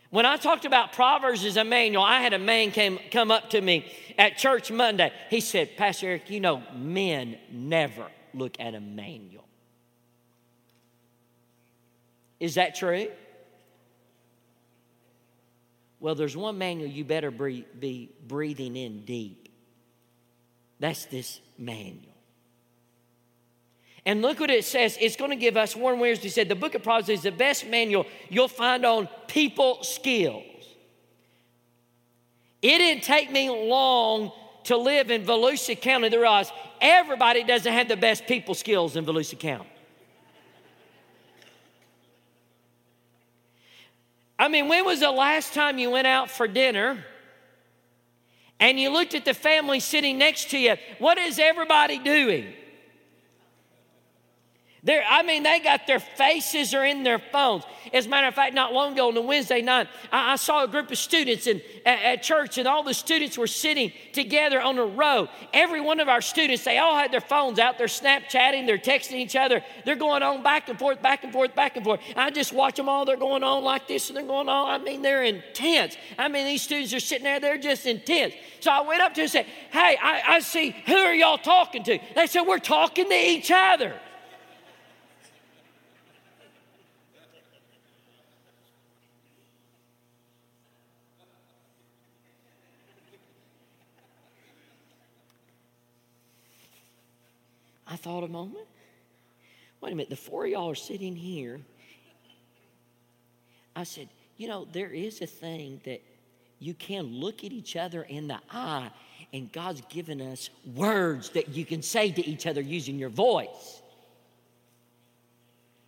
When 0.10 0.26
I 0.26 0.38
talked 0.38 0.66
about 0.66 0.94
Proverbs 0.94 1.44
as 1.44 1.58
a 1.58 1.64
manual, 1.64 2.04
I 2.04 2.22
had 2.22 2.34
a 2.34 2.40
man 2.40 2.72
came, 2.72 3.00
come 3.12 3.30
up 3.30 3.50
to 3.52 3.62
me 3.62 3.92
at 4.18 4.38
church 4.38 4.72
Monday. 4.72 5.12
He 5.30 5.42
said, 5.42 5.76
Pastor 5.76 6.08
Eric, 6.08 6.30
you 6.30 6.40
know, 6.40 6.64
men 6.74 7.38
never 7.52 8.08
look 8.34 8.60
at 8.60 8.74
a 8.74 8.80
manual. 8.80 9.44
Is 12.40 12.56
that 12.56 12.76
true? 12.76 13.10
Well, 16.00 16.16
there's 16.16 16.38
one 16.38 16.58
manual 16.58 16.90
you 16.90 17.04
better 17.04 17.32
be 17.32 18.12
breathing 18.28 18.78
in 18.78 19.04
deep. 19.04 19.50
That's 20.80 21.06
this 21.06 21.42
manual. 21.58 22.07
And 24.08 24.22
look 24.22 24.40
what 24.40 24.50
it 24.50 24.64
says. 24.64 24.98
It's 25.02 25.18
going 25.18 25.32
to 25.32 25.36
give 25.36 25.58
us 25.58 25.76
Warren 25.76 26.00
Wiersbe 26.00 26.32
said 26.32 26.48
the 26.48 26.56
book 26.56 26.76
of 26.76 26.82
Proverbs 26.82 27.10
is 27.10 27.24
the 27.24 27.32
best 27.32 27.68
manual 27.68 28.06
you'll 28.30 28.48
find 28.48 28.86
on 28.86 29.10
people 29.28 29.84
skills. 29.84 30.46
It 32.62 32.78
didn't 32.78 33.04
take 33.04 33.30
me 33.30 33.50
long 33.50 34.32
to 34.64 34.78
live 34.78 35.12
in 35.12 35.26
Volusia 35.26 35.80
County 35.80 36.10
to 36.10 36.18
realize 36.18 36.50
everybody 36.80 37.44
doesn't 37.44 37.72
have 37.72 37.90
the 37.90 37.98
best 37.98 38.26
people 38.28 38.56
skills 38.56 38.96
in 38.96 39.06
Volusia 39.06 39.38
County. 39.38 39.68
I 44.40 44.48
mean, 44.48 44.70
when 44.70 44.86
was 44.86 45.02
the 45.02 45.12
last 45.12 45.54
time 45.54 45.78
you 45.78 45.92
went 45.92 46.08
out 46.08 46.32
for 46.32 46.48
dinner 46.48 47.04
and 48.58 48.80
you 48.80 48.90
looked 48.90 49.16
at 49.16 49.26
the 49.26 49.34
family 49.34 49.82
sitting 49.82 50.18
next 50.18 50.52
to 50.52 50.58
you? 50.58 50.78
What 51.00 51.18
is 51.18 51.40
everybody 51.40 52.00
doing? 52.00 52.54
They're, 54.84 55.04
I 55.10 55.24
mean, 55.24 55.44
they 55.44 55.60
got 55.60 55.88
their 55.88 56.00
faces 56.00 56.74
are 56.74 56.86
in 56.86 57.02
their 57.04 57.18
phones. 57.18 57.64
As 57.94 58.06
a 58.06 58.10
matter 58.10 58.28
of 58.28 58.36
fact, 58.36 58.54
not 58.54 58.74
long 58.74 58.94
ago 58.94 59.08
on 59.08 59.16
the 59.16 59.22
Wednesday 59.22 59.62
night, 59.62 59.88
I, 60.12 60.34
I 60.34 60.36
saw 60.36 60.64
a 60.64 60.68
group 60.68 60.92
of 60.92 61.00
students 61.00 61.48
in, 61.48 61.62
at, 61.84 62.00
at, 62.00 62.24
church, 62.24 62.60
and 62.60 62.68
all 62.68 62.84
the 62.84 62.94
students 62.94 63.38
were 63.38 63.48
sitting 63.48 63.92
together 64.14 64.62
on 64.62 64.78
a 64.78 64.86
row. 64.86 65.30
Every 65.52 65.82
one 65.82 66.00
of 66.00 66.08
our 66.08 66.22
students, 66.22 66.64
they 66.64 66.78
all 66.78 66.96
had 66.96 67.12
their 67.12 67.22
phones 67.22 67.58
out. 67.58 67.80
They're 67.80 67.88
Snapchatting, 67.88 68.68
they're 68.68 68.78
texting 68.78 69.14
each 69.14 69.36
other. 69.36 69.64
They're 69.84 69.96
going 69.96 70.22
on 70.22 70.44
back 70.44 70.70
and 70.70 70.78
forth, 70.78 71.02
back 71.02 71.24
and 71.24 71.34
forth, 71.34 71.56
back 71.56 71.76
and 71.76 71.84
forth. 71.84 72.00
I 72.16 72.30
just 72.30 72.54
watch 72.54 72.76
them 72.76 72.88
all. 72.88 73.04
They're 73.04 73.18
going 73.18 73.44
on 73.44 73.64
like 73.64 73.88
this, 73.88 74.10
and 74.10 74.18
they're 74.18 74.26
going 74.26 74.48
on. 74.48 74.70
I 74.70 74.84
mean, 74.84 75.02
they're 75.02 75.24
intense. 75.24 75.98
I 76.20 76.28
mean, 76.28 76.46
these 76.46 76.62
students 76.62 76.94
are 76.94 77.00
sitting 77.00 77.24
there, 77.24 77.40
they're 77.40 77.58
just 77.58 77.88
intense. 77.88 78.36
So 78.60 78.72
I 78.72 78.82
went 78.82 79.02
up 79.02 79.14
to 79.16 79.22
them 79.22 79.24
and 79.24 79.32
said, 79.32 79.46
Hey, 79.72 79.98
I, 80.02 80.36
I 80.36 80.40
see, 80.40 80.76
who 80.86 80.96
are 80.96 81.14
y'all 81.14 81.38
talking 81.40 81.84
to? 81.86 81.98
They 82.16 82.28
said, 82.28 82.44
We're 82.44 82.60
talking 82.60 83.10
to 83.10 83.16
each 83.16 83.52
other. 83.52 84.00
I 97.90 97.96
thought 97.96 98.24
a 98.24 98.28
moment. 98.28 98.66
Wait 99.82 99.94
a 99.94 99.96
minute, 99.96 100.10
the 100.10 100.16
four 100.16 100.46
of 100.46 100.52
y'all 100.52 100.70
are 100.70 100.76
sitting 100.76 101.16
here. 101.16 101.62
I 103.76 103.84
said, 103.84 104.10
you 104.38 104.48
know, 104.48 104.68
there 104.72 104.90
is 104.90 105.22
a 105.22 105.28
thing 105.28 105.82
that 105.86 106.02
you 106.60 106.74
can 106.74 107.06
look 107.06 107.44
at 107.44 107.52
each 107.52 107.76
other 107.76 108.02
in 108.04 108.28
the 108.28 108.40
eye, 108.52 108.90
and 109.32 109.52
God's 109.52 109.82
given 109.90 110.22
us 110.22 110.50
words 110.76 111.30
that 111.32 111.50
you 111.50 111.66
can 111.66 111.82
say 111.82 112.12
to 112.12 112.28
each 112.28 112.48
other 112.48 112.62
using 112.62 112.98
your 112.98 113.10
voice. 113.10 113.82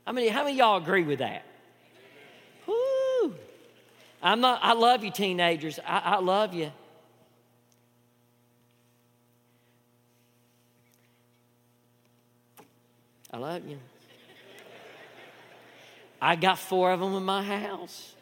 I 0.06 0.12
mean, 0.12 0.32
how 0.32 0.44
many 0.44 0.58
y'all 0.58 0.77
agree 0.77 1.03
with 1.03 1.20
that? 1.20 1.44
Woo! 2.68 3.36
I'm 4.22 4.41
not, 4.41 4.60
I 4.62 4.74
love 4.74 5.03
you, 5.03 5.12
teenagers. 5.12 5.79
I, 5.86 6.00
I 6.00 6.20
love 6.20 6.53
you. 6.53 6.72
I 13.31 13.38
love 13.38 13.67
you. 13.67 13.77
I 16.21 16.36
got 16.36 16.59
four 16.59 16.91
of 16.91 17.00
them 17.00 17.15
in 17.15 17.24
my 17.24 17.43
house. 17.43 18.13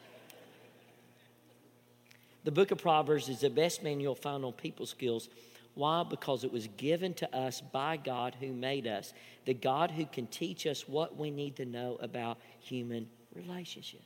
The 2.43 2.51
book 2.51 2.71
of 2.71 2.77
Proverbs 2.77 3.27
is 3.27 3.41
the 3.41 3.49
best 3.49 3.83
manual 3.83 4.17
you'll 4.23 4.45
on 4.45 4.53
people 4.53 4.85
skills. 4.85 5.29
Why? 5.73 6.03
Because 6.03 6.43
it 6.43 6.51
was 6.51 6.67
given 6.77 7.13
to 7.15 7.35
us 7.35 7.61
by 7.61 7.97
God 7.97 8.35
who 8.39 8.51
made 8.51 8.87
us, 8.87 9.13
the 9.45 9.53
God 9.53 9.91
who 9.91 10.05
can 10.05 10.27
teach 10.27 10.65
us 10.65 10.87
what 10.87 11.17
we 11.17 11.29
need 11.29 11.57
to 11.57 11.65
know 11.65 11.97
about 12.01 12.37
human 12.59 13.07
relationship. 13.35 14.01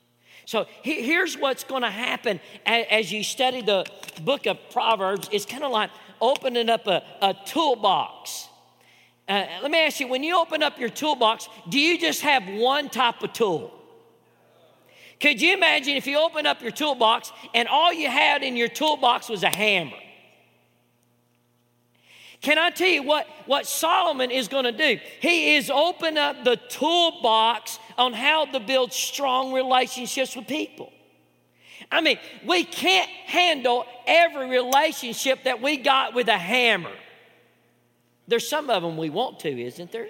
So 0.45 0.65
here's 0.81 1.37
what's 1.37 1.63
going 1.63 1.83
to 1.83 1.89
happen 1.89 2.39
as 2.65 3.11
you 3.11 3.23
study 3.23 3.61
the 3.61 3.85
book 4.23 4.47
of 4.47 4.57
Proverbs. 4.71 5.29
It's 5.31 5.45
kind 5.45 5.63
of 5.63 5.71
like 5.71 5.91
opening 6.19 6.69
up 6.69 6.87
a, 6.87 7.03
a 7.21 7.35
toolbox. 7.45 8.47
Uh, 9.27 9.45
let 9.61 9.71
me 9.71 9.79
ask 9.79 9.99
you 9.99 10.07
when 10.07 10.23
you 10.23 10.37
open 10.37 10.61
up 10.63 10.79
your 10.79 10.89
toolbox, 10.89 11.47
do 11.69 11.79
you 11.79 11.99
just 11.99 12.21
have 12.21 12.47
one 12.47 12.89
type 12.89 13.23
of 13.23 13.33
tool? 13.33 13.71
Could 15.19 15.41
you 15.41 15.53
imagine 15.53 15.95
if 15.95 16.07
you 16.07 16.17
open 16.17 16.47
up 16.47 16.61
your 16.61 16.71
toolbox 16.71 17.31
and 17.53 17.67
all 17.67 17.93
you 17.93 18.09
had 18.09 18.41
in 18.41 18.57
your 18.57 18.67
toolbox 18.67 19.29
was 19.29 19.43
a 19.43 19.49
hammer? 19.49 19.97
Can 22.41 22.57
I 22.57 22.71
tell 22.71 22.87
you 22.87 23.03
what, 23.03 23.27
what 23.45 23.67
Solomon 23.67 24.31
is 24.31 24.47
going 24.47 24.63
to 24.63 24.71
do? 24.71 24.99
He 25.19 25.55
is 25.55 25.69
open 25.69 26.17
up 26.17 26.43
the 26.43 26.55
toolbox 26.55 27.77
on 27.99 28.13
how 28.13 28.45
to 28.45 28.59
build 28.59 28.91
strong 28.91 29.53
relationships 29.53 30.35
with 30.35 30.47
people. 30.47 30.91
I 31.91 32.01
mean, 32.01 32.17
we 32.45 32.63
can't 32.63 33.09
handle 33.09 33.85
every 34.07 34.49
relationship 34.49 35.43
that 35.43 35.61
we 35.61 35.77
got 35.77 36.15
with 36.15 36.29
a 36.29 36.37
hammer. 36.37 36.93
There's 38.31 38.47
some 38.47 38.69
of 38.69 38.81
them 38.81 38.95
we 38.95 39.09
want 39.09 39.41
to, 39.41 39.49
isn't 39.49 39.91
there? 39.91 40.07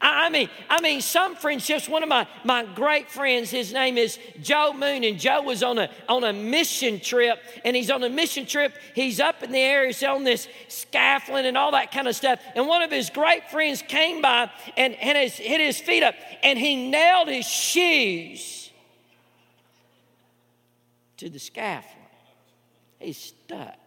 I 0.00 0.28
mean, 0.28 0.48
I 0.68 0.80
mean, 0.80 1.00
some 1.00 1.36
friendships. 1.36 1.88
One 1.88 2.02
of 2.02 2.08
my, 2.08 2.26
my 2.42 2.64
great 2.64 3.08
friends, 3.08 3.52
his 3.52 3.72
name 3.72 3.96
is 3.96 4.18
Joe 4.42 4.72
Moon, 4.72 5.04
and 5.04 5.16
Joe 5.16 5.42
was 5.42 5.62
on 5.62 5.78
a 5.78 5.88
on 6.08 6.24
a 6.24 6.32
mission 6.32 6.98
trip, 6.98 7.38
and 7.64 7.76
he's 7.76 7.88
on 7.88 8.02
a 8.02 8.08
mission 8.08 8.46
trip. 8.46 8.74
He's 8.96 9.20
up 9.20 9.44
in 9.44 9.52
the 9.52 9.60
air, 9.60 9.86
he's 9.86 10.02
on 10.02 10.24
this 10.24 10.48
scaffolding 10.66 11.46
and 11.46 11.56
all 11.56 11.70
that 11.70 11.92
kind 11.92 12.08
of 12.08 12.16
stuff. 12.16 12.40
And 12.56 12.66
one 12.66 12.82
of 12.82 12.90
his 12.90 13.08
great 13.08 13.48
friends 13.48 13.80
came 13.80 14.22
by 14.22 14.50
and, 14.76 14.94
and 14.94 15.16
has 15.16 15.36
hit 15.36 15.60
his 15.60 15.78
feet 15.78 16.02
up, 16.02 16.16
and 16.42 16.58
he 16.58 16.90
nailed 16.90 17.28
his 17.28 17.46
shoes 17.46 18.72
to 21.18 21.30
the 21.30 21.38
scaffolding. 21.38 22.08
He's 22.98 23.18
stuck. 23.18 23.78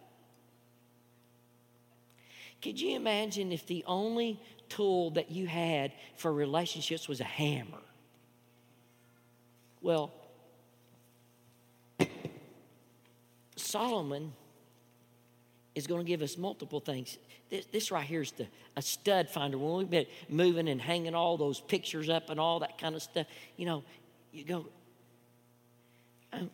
Could 2.62 2.80
you 2.80 2.96
imagine 2.96 3.52
if 3.52 3.66
the 3.66 3.84
only 3.86 4.40
tool 4.68 5.10
that 5.12 5.30
you 5.30 5.46
had 5.46 5.92
for 6.16 6.32
relationships 6.32 7.08
was 7.08 7.20
a 7.20 7.24
hammer? 7.24 7.78
Well, 9.80 10.12
Solomon 13.56 14.32
is 15.74 15.86
going 15.86 16.04
to 16.04 16.08
give 16.08 16.22
us 16.22 16.36
multiple 16.36 16.80
things. 16.80 17.18
This, 17.50 17.66
this 17.66 17.90
right 17.92 18.04
here 18.04 18.22
is 18.22 18.32
the, 18.32 18.46
a 18.76 18.82
stud 18.82 19.28
finder. 19.28 19.56
When 19.56 19.76
we've 19.76 19.90
been 19.90 20.06
moving 20.28 20.68
and 20.68 20.80
hanging 20.80 21.14
all 21.14 21.36
those 21.36 21.60
pictures 21.60 22.08
up 22.08 22.30
and 22.30 22.40
all 22.40 22.60
that 22.60 22.78
kind 22.78 22.94
of 22.94 23.02
stuff, 23.02 23.26
you 23.56 23.66
know, 23.66 23.84
you 24.32 24.44
go, 24.44 24.66
um, 26.32 26.50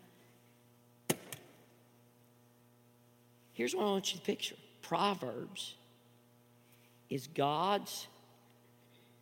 here's 3.55 3.75
what 3.75 3.85
I 3.85 3.87
want 3.87 4.13
you 4.13 4.21
to 4.21 4.25
picture 4.25 4.57
Proverbs 4.83 5.75
is 7.11 7.27
God's 7.27 8.07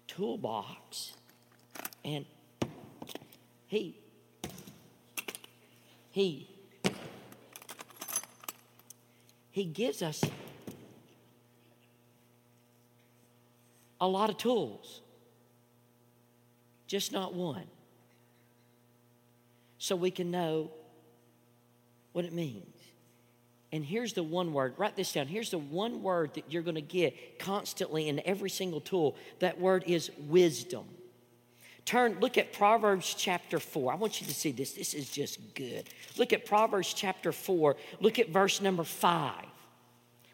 toolbox. 0.09 1.15
And 2.05 2.25
He 3.67 3.97
He 6.11 6.49
He 9.51 9.65
gives 9.65 10.03
us 10.03 10.23
a 14.01 14.09
lot 14.09 14.31
of 14.31 14.37
tools, 14.37 15.01
just 16.87 17.13
not 17.13 17.35
one. 17.35 17.67
So 19.79 19.95
we 19.95 20.11
can 20.11 20.31
know 20.31 20.71
what 22.13 22.25
it 22.25 22.33
means. 22.33 22.72
And 23.73 23.83
here's 23.85 24.13
the 24.13 24.23
one 24.23 24.53
word, 24.53 24.75
write 24.77 24.97
this 24.97 25.13
down. 25.13 25.27
Here's 25.27 25.51
the 25.51 25.59
one 25.59 26.03
word 26.03 26.35
that 26.35 26.45
you're 26.53 26.63
going 26.63 26.75
to 26.75 26.83
get 26.83 27.39
constantly 27.39 28.09
in 28.09 28.21
every 28.27 28.51
single 28.51 28.83
tool. 28.83 29.17
That 29.39 29.59
word 29.59 29.85
is 29.87 30.11
wisdom. 30.29 30.85
Turn, 31.87 32.19
look 32.21 32.39
at 32.39 32.53
Proverbs 32.53 33.15
chapter 33.19 33.59
4. 33.59 33.93
I 33.93 33.97
want 33.97 34.21
you 34.21 34.27
to 34.27 34.35
see 34.35 34.53
this. 34.53 34.73
This 34.73 34.95
is 34.95 35.09
just 35.09 35.55
good. 35.55 35.89
Look 36.17 36.33
at 36.33 36.45
Proverbs 36.45 36.93
chapter 36.95 37.33
4. 37.33 37.77
Look 38.01 38.19
at 38.19 38.29
verse 38.29 38.61
number 38.61 38.85
5. 38.85 39.35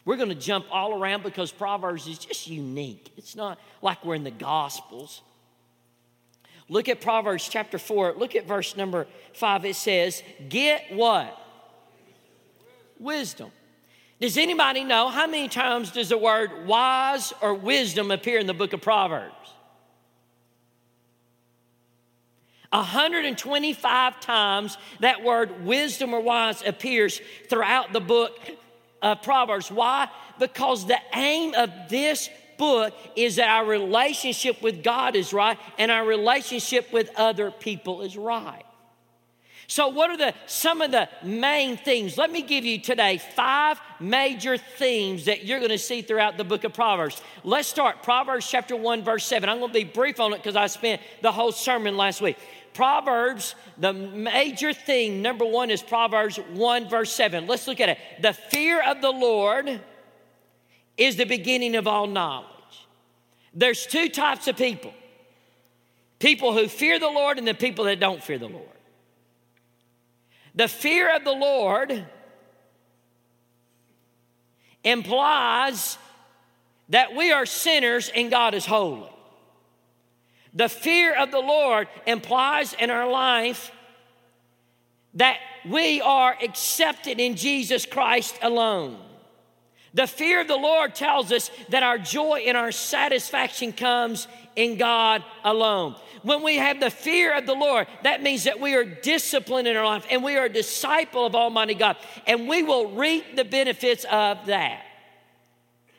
We're 0.04 0.16
going 0.16 0.28
to 0.30 0.34
jump 0.34 0.66
all 0.70 1.00
around 1.00 1.22
because 1.22 1.52
Proverbs 1.52 2.06
is 2.06 2.18
just 2.18 2.48
unique. 2.48 3.12
It's 3.16 3.36
not 3.36 3.58
like 3.80 4.04
we're 4.04 4.16
in 4.16 4.24
the 4.24 4.30
Gospels. 4.30 5.22
Look 6.68 6.88
at 6.88 7.00
Proverbs 7.00 7.48
chapter 7.48 7.78
4. 7.78 8.14
Look 8.16 8.34
at 8.34 8.46
verse 8.46 8.76
number 8.76 9.06
5. 9.34 9.64
It 9.64 9.76
says, 9.76 10.22
Get 10.48 10.92
what? 10.92 11.38
Wisdom. 12.98 13.50
Does 14.20 14.36
anybody 14.36 14.82
know 14.82 15.08
how 15.08 15.26
many 15.26 15.48
times 15.48 15.92
does 15.92 16.08
the 16.08 16.18
word 16.18 16.66
wise 16.66 17.32
or 17.40 17.54
wisdom 17.54 18.10
appear 18.10 18.38
in 18.38 18.46
the 18.46 18.54
book 18.54 18.72
of 18.72 18.80
Proverbs? 18.80 19.34
125 22.70 24.20
times 24.20 24.76
that 25.00 25.22
word 25.22 25.64
wisdom 25.64 26.12
or 26.12 26.20
wise 26.20 26.62
appears 26.66 27.20
throughout 27.48 27.92
the 27.92 28.00
book 28.00 28.38
of 29.00 29.22
Proverbs. 29.22 29.70
Why? 29.70 30.08
Because 30.38 30.86
the 30.86 30.98
aim 31.14 31.54
of 31.54 31.70
this 31.88 32.28
book 32.58 32.92
is 33.16 33.36
that 33.36 33.48
our 33.48 33.64
relationship 33.64 34.60
with 34.60 34.82
God 34.82 35.16
is 35.16 35.32
right 35.32 35.58
and 35.78 35.90
our 35.90 36.04
relationship 36.04 36.92
with 36.92 37.10
other 37.16 37.50
people 37.50 38.02
is 38.02 38.16
right. 38.16 38.64
So, 39.70 39.88
what 39.88 40.08
are 40.08 40.16
the 40.16 40.32
some 40.46 40.80
of 40.80 40.90
the 40.92 41.10
main 41.22 41.76
things? 41.76 42.16
Let 42.16 42.32
me 42.32 42.40
give 42.40 42.64
you 42.64 42.80
today 42.80 43.18
five 43.18 43.78
major 44.00 44.56
themes 44.56 45.26
that 45.26 45.44
you're 45.44 45.58
going 45.58 45.70
to 45.70 45.78
see 45.78 46.00
throughout 46.00 46.38
the 46.38 46.44
book 46.44 46.64
of 46.64 46.72
Proverbs. 46.72 47.20
Let's 47.44 47.68
start 47.68 48.02
Proverbs 48.02 48.48
chapter 48.48 48.74
1 48.74 49.04
verse 49.04 49.26
7. 49.26 49.46
I'm 49.46 49.58
going 49.58 49.70
to 49.70 49.78
be 49.78 49.84
brief 49.84 50.20
on 50.20 50.32
it 50.32 50.38
because 50.38 50.56
I 50.56 50.68
spent 50.68 51.02
the 51.20 51.30
whole 51.30 51.52
sermon 51.52 51.98
last 51.98 52.22
week. 52.22 52.38
Proverbs, 52.72 53.54
the 53.76 53.92
major 53.92 54.72
theme 54.72 55.20
number 55.20 55.44
one 55.44 55.70
is 55.70 55.82
Proverbs 55.82 56.36
1, 56.36 56.88
verse 56.88 57.12
7. 57.12 57.46
Let's 57.46 57.66
look 57.66 57.80
at 57.80 57.90
it. 57.90 57.98
The 58.22 58.32
fear 58.32 58.82
of 58.82 59.02
the 59.02 59.10
Lord 59.10 59.80
is 60.96 61.16
the 61.16 61.24
beginning 61.24 61.76
of 61.76 61.86
all 61.86 62.06
knowledge. 62.06 62.48
There's 63.52 63.84
two 63.84 64.08
types 64.08 64.48
of 64.48 64.56
people 64.56 64.94
people 66.18 66.54
who 66.54 66.68
fear 66.68 66.98
the 66.98 67.10
Lord 67.10 67.36
and 67.36 67.46
the 67.46 67.54
people 67.54 67.84
that 67.84 68.00
don't 68.00 68.22
fear 68.22 68.38
the 68.38 68.48
Lord. 68.48 68.77
The 70.58 70.66
fear 70.66 71.14
of 71.14 71.22
the 71.22 71.30
Lord 71.30 72.04
implies 74.82 75.96
that 76.88 77.14
we 77.14 77.30
are 77.30 77.46
sinners 77.46 78.10
and 78.12 78.28
God 78.28 78.54
is 78.54 78.66
holy. 78.66 79.08
The 80.52 80.68
fear 80.68 81.14
of 81.14 81.30
the 81.30 81.38
Lord 81.38 81.86
implies 82.08 82.72
in 82.72 82.90
our 82.90 83.08
life 83.08 83.70
that 85.14 85.38
we 85.64 86.00
are 86.00 86.36
accepted 86.42 87.20
in 87.20 87.36
Jesus 87.36 87.86
Christ 87.86 88.36
alone. 88.42 88.98
The 89.94 90.08
fear 90.08 90.40
of 90.40 90.48
the 90.48 90.56
Lord 90.56 90.92
tells 90.92 91.30
us 91.30 91.52
that 91.68 91.84
our 91.84 91.98
joy 91.98 92.46
and 92.48 92.56
our 92.56 92.72
satisfaction 92.72 93.72
comes 93.72 94.26
in 94.58 94.76
God 94.76 95.22
alone. 95.44 95.94
When 96.22 96.42
we 96.42 96.56
have 96.56 96.80
the 96.80 96.90
fear 96.90 97.32
of 97.38 97.46
the 97.46 97.54
Lord, 97.54 97.86
that 98.02 98.22
means 98.22 98.44
that 98.44 98.58
we 98.58 98.74
are 98.74 98.84
disciplined 98.84 99.68
in 99.68 99.76
our 99.76 99.84
life 99.84 100.04
and 100.10 100.24
we 100.24 100.36
are 100.36 100.46
a 100.46 100.52
disciple 100.52 101.24
of 101.24 101.36
Almighty 101.36 101.74
God, 101.74 101.96
and 102.26 102.48
we 102.48 102.64
will 102.64 102.90
reap 102.90 103.36
the 103.36 103.44
benefits 103.44 104.04
of 104.10 104.46
that. 104.46 104.82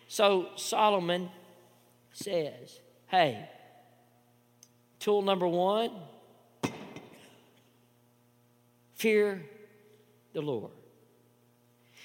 So 0.10 0.50
Solomon 0.58 1.30
says, 2.12 2.80
Hey, 3.08 3.48
Tool 5.00 5.22
number 5.22 5.48
one 5.48 5.92
fear 8.96 9.42
the 10.34 10.42
Lord. 10.42 10.72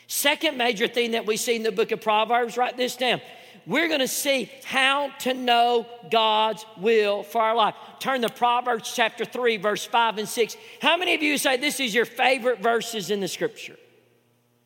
Second 0.07 0.57
major 0.57 0.87
thing 0.87 1.11
that 1.11 1.27
we 1.27 1.37
see 1.37 1.57
in 1.57 1.65
the 1.65 1.73
book 1.73 1.91
of 1.91 2.01
Proverbs, 2.01 2.57
write 2.57 2.77
this 2.77 2.95
down. 2.95 3.21
We're 3.67 3.89
going 3.89 4.01
to 4.01 4.09
see 4.09 4.51
how 4.65 5.11
to 5.21 5.35
know 5.35 5.87
God's 6.11 6.67
will 6.77 7.23
for 7.23 7.41
our 7.41 7.55
life. 7.55 7.75
Turn 7.99 8.23
to 8.23 8.29
Proverbs 8.29 8.93
chapter 8.95 9.25
3, 9.25 9.57
verse 9.57 9.85
5 9.85 10.19
and 10.19 10.29
6. 10.29 10.57
How 10.83 10.97
many 10.97 11.15
of 11.15 11.23
you 11.23 11.39
say 11.39 11.57
this 11.57 11.81
is 11.81 11.95
your 11.95 12.05
favorite 12.05 12.61
verses 12.61 13.11
in 13.11 13.21
the 13.21 13.29
scripture? 13.29 13.77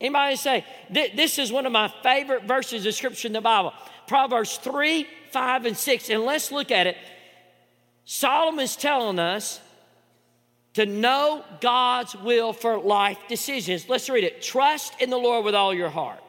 Anybody 0.01 0.37
say, 0.37 0.65
this 0.91 1.39
is 1.39 1.53
one 1.53 1.67
of 1.67 1.73
my 1.73 1.93
favorite 2.03 2.45
verses 2.45 2.87
of 2.87 2.95
scripture 2.95 3.29
in 3.29 3.33
the 3.33 3.41
Bible? 3.41 3.73
Proverbs 4.07 4.57
3, 4.59 5.07
5, 5.33 5.67
and 5.67 5.77
6. 5.77 6.11
And 6.11 6.25
let's 6.25 6.51
look 6.51 6.71
at 6.71 6.87
it 6.87 6.97
Solomon's 8.11 8.75
telling 8.75 9.19
us 9.19 9.61
to 10.73 10.87
know 10.87 11.45
God's 11.61 12.15
will 12.15 12.55
for 12.55 12.79
life 12.79 13.19
decisions. 13.29 13.87
Let's 13.87 14.09
read 14.09 14.25
it. 14.25 14.41
Trust 14.41 14.95
in 14.99 15.11
the 15.11 15.19
Lord 15.19 15.45
with 15.45 15.55
all 15.55 15.75
your 15.75 15.91
heart. 15.91 16.21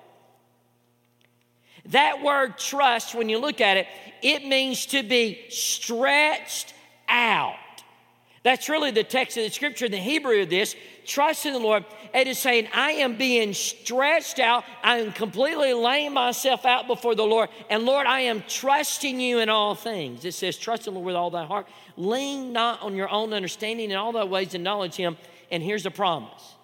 That 1.90 2.24
word 2.24 2.58
trust, 2.58 3.16
when 3.16 3.30
you 3.30 3.40
look 3.40 3.62
at 3.62 3.78
it, 3.78 3.88
it 4.22 4.46
means 4.46 4.86
to 4.88 5.04
be 5.04 5.46
stretched 5.50 6.74
out. 7.08 7.56
That's 8.44 8.70
really 8.70 8.92
the 8.92 9.04
text 9.04 9.38
of 9.38 9.44
the 9.44 9.50
scripture 9.50 9.86
in 9.86 9.92
the 9.92 9.98
Hebrew 9.98 10.42
of 10.42 10.50
this. 10.50 10.76
Trust 11.06 11.46
in 11.46 11.54
the 11.54 11.60
Lord. 11.60 11.84
It 12.14 12.28
is 12.28 12.40
saying, 12.40 12.70
I 12.74 12.92
am 12.92 13.18
being 13.18 13.54
stretched 13.54 14.40
out. 14.40 14.64
I 14.82 15.00
am 15.00 15.12
completely 15.12 15.74
laying 15.74 16.14
myself 16.14 16.66
out 16.66 16.88
before 16.88 17.16
the 17.16 17.26
Lord. 17.26 17.50
And 17.70 17.84
Lord, 17.84 18.08
I 18.08 18.22
am 18.22 18.44
trusting 18.48 19.20
you 19.20 19.40
in 19.40 19.50
all 19.50 19.76
things. 19.76 20.24
It 20.24 20.34
says, 20.34 20.58
trust 20.58 20.88
in 20.88 20.94
the 20.94 21.00
Lord 21.00 21.08
with 21.08 21.16
all 21.16 21.32
thy 21.32 21.46
heart. 21.46 21.68
Lean 21.98 22.54
not 22.54 22.82
on 22.82 22.96
your 22.96 23.10
own 23.10 23.34
understanding 23.34 23.92
in 23.92 23.98
all 23.98 24.14
thy 24.14 24.24
ways, 24.24 24.54
acknowledge 24.54 24.96
him. 24.96 25.18
And 25.52 25.62
here's 25.62 25.84
the 25.84 25.92
promise. 25.92 26.56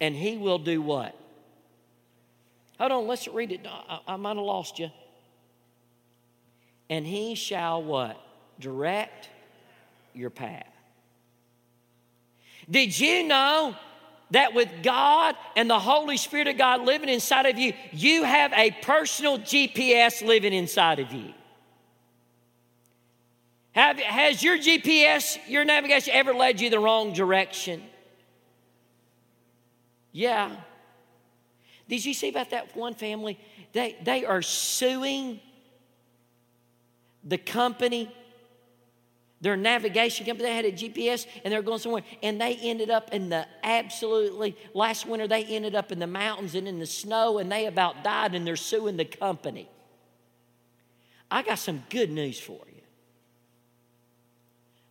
And 0.00 0.14
he 0.14 0.36
will 0.36 0.58
do 0.58 0.82
what? 0.82 1.18
Hold 2.78 2.92
on, 2.92 3.06
let's 3.06 3.26
read 3.28 3.52
it. 3.52 3.66
I, 3.66 4.00
I 4.06 4.16
might 4.16 4.36
have 4.36 4.44
lost 4.44 4.78
you. 4.78 4.90
And 6.88 7.06
he 7.06 7.34
shall 7.34 7.82
what? 7.82 8.20
Direct 8.60 9.28
your 10.14 10.30
path. 10.30 10.66
Did 12.70 12.98
you 12.98 13.26
know 13.26 13.76
that 14.30 14.54
with 14.54 14.68
God 14.82 15.36
and 15.56 15.70
the 15.70 15.78
Holy 15.78 16.16
Spirit 16.16 16.48
of 16.48 16.58
God 16.58 16.82
living 16.82 17.08
inside 17.08 17.46
of 17.46 17.58
you, 17.58 17.72
you 17.92 18.24
have 18.24 18.52
a 18.52 18.70
personal 18.82 19.38
GPS 19.38 20.26
living 20.26 20.52
inside 20.52 20.98
of 20.98 21.12
you? 21.12 21.32
Have, 23.72 23.98
has 23.98 24.42
your 24.42 24.56
GPS, 24.56 25.38
your 25.48 25.64
navigation, 25.64 26.12
ever 26.14 26.32
led 26.32 26.60
you 26.60 26.70
the 26.70 26.78
wrong 26.78 27.12
direction? 27.12 27.82
Yeah. 30.12 30.56
Did 31.88 32.04
you 32.04 32.14
see 32.14 32.28
about 32.28 32.50
that 32.50 32.76
one 32.76 32.94
family? 32.94 33.38
They, 33.72 33.96
they 34.02 34.24
are 34.24 34.42
suing 34.42 35.40
the 37.24 37.38
company 37.38 38.12
their 39.40 39.56
navigation 39.56 40.24
company, 40.24 40.48
they 40.48 40.56
had 40.56 40.64
a 40.64 40.72
GPS 40.72 41.26
and 41.44 41.52
they 41.52 41.56
were 41.56 41.62
going 41.62 41.78
somewhere. 41.78 42.02
And 42.22 42.40
they 42.40 42.56
ended 42.56 42.90
up 42.90 43.12
in 43.12 43.28
the 43.28 43.46
absolutely, 43.62 44.56
last 44.72 45.06
winter, 45.06 45.28
they 45.28 45.44
ended 45.44 45.74
up 45.74 45.92
in 45.92 45.98
the 45.98 46.06
mountains 46.06 46.54
and 46.54 46.66
in 46.66 46.78
the 46.78 46.86
snow 46.86 47.38
and 47.38 47.52
they 47.52 47.66
about 47.66 48.02
died 48.02 48.34
and 48.34 48.46
they're 48.46 48.56
suing 48.56 48.96
the 48.96 49.04
company. 49.04 49.68
I 51.30 51.42
got 51.42 51.58
some 51.58 51.82
good 51.90 52.10
news 52.10 52.38
for 52.38 52.60
you 52.66 52.82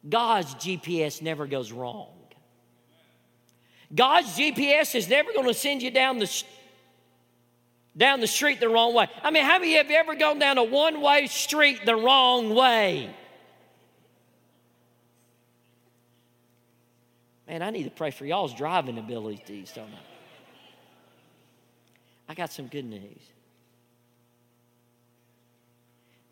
God's 0.07 0.53
GPS 0.55 1.21
never 1.21 1.47
goes 1.47 1.71
wrong. 1.71 2.09
God's 3.93 4.37
GPS 4.37 4.93
is 4.93 5.09
never 5.09 5.33
going 5.33 5.47
to 5.47 5.53
send 5.53 5.81
you 5.81 5.89
down 5.89 6.19
the 6.19 6.43
down 7.97 8.19
the 8.19 8.27
street 8.27 8.59
the 8.59 8.69
wrong 8.69 8.93
way. 8.93 9.07
I 9.23 9.31
mean, 9.31 9.43
how 9.43 9.59
many 9.59 9.77
of 9.77 9.89
you 9.89 9.95
ever 9.95 10.15
gone 10.15 10.39
down 10.39 10.57
a 10.57 10.63
one-way 10.63 11.27
street 11.27 11.85
the 11.85 11.95
wrong 11.95 12.53
way? 12.53 13.09
Man, 17.47 17.61
I 17.61 17.69
need 17.69 17.83
to 17.83 17.91
pray 17.91 18.11
for 18.11 18.25
y'all's 18.25 18.53
driving 18.53 18.97
abilities, 18.97 19.71
don't 19.73 19.85
I? 19.85 19.99
I 22.27 22.33
got 22.33 22.51
some 22.51 22.67
good 22.67 22.85
news. 22.85 23.21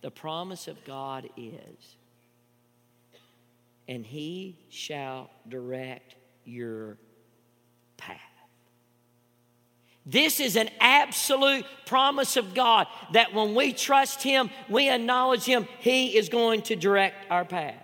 The 0.02 0.12
promise 0.12 0.68
of 0.68 0.84
God 0.84 1.30
is, 1.38 1.96
and 3.88 4.06
he 4.06 4.58
shall 4.70 5.30
direct 5.48 6.16
your 6.44 6.98
path. 7.96 8.20
This 10.06 10.40
is 10.40 10.56
an 10.58 10.70
absolute 10.80 11.66
promise 11.86 12.36
of 12.36 12.54
God 12.54 12.88
that 13.14 13.34
when 13.34 13.56
we 13.56 13.72
trust 13.72 14.22
Him, 14.22 14.50
we 14.70 14.90
acknowledge 14.90 15.46
Him, 15.46 15.68
He 15.80 16.18
is 16.18 16.30
going 16.30 16.64
to 16.64 16.76
direct 16.76 17.30
our 17.32 17.46
path. 17.46 17.76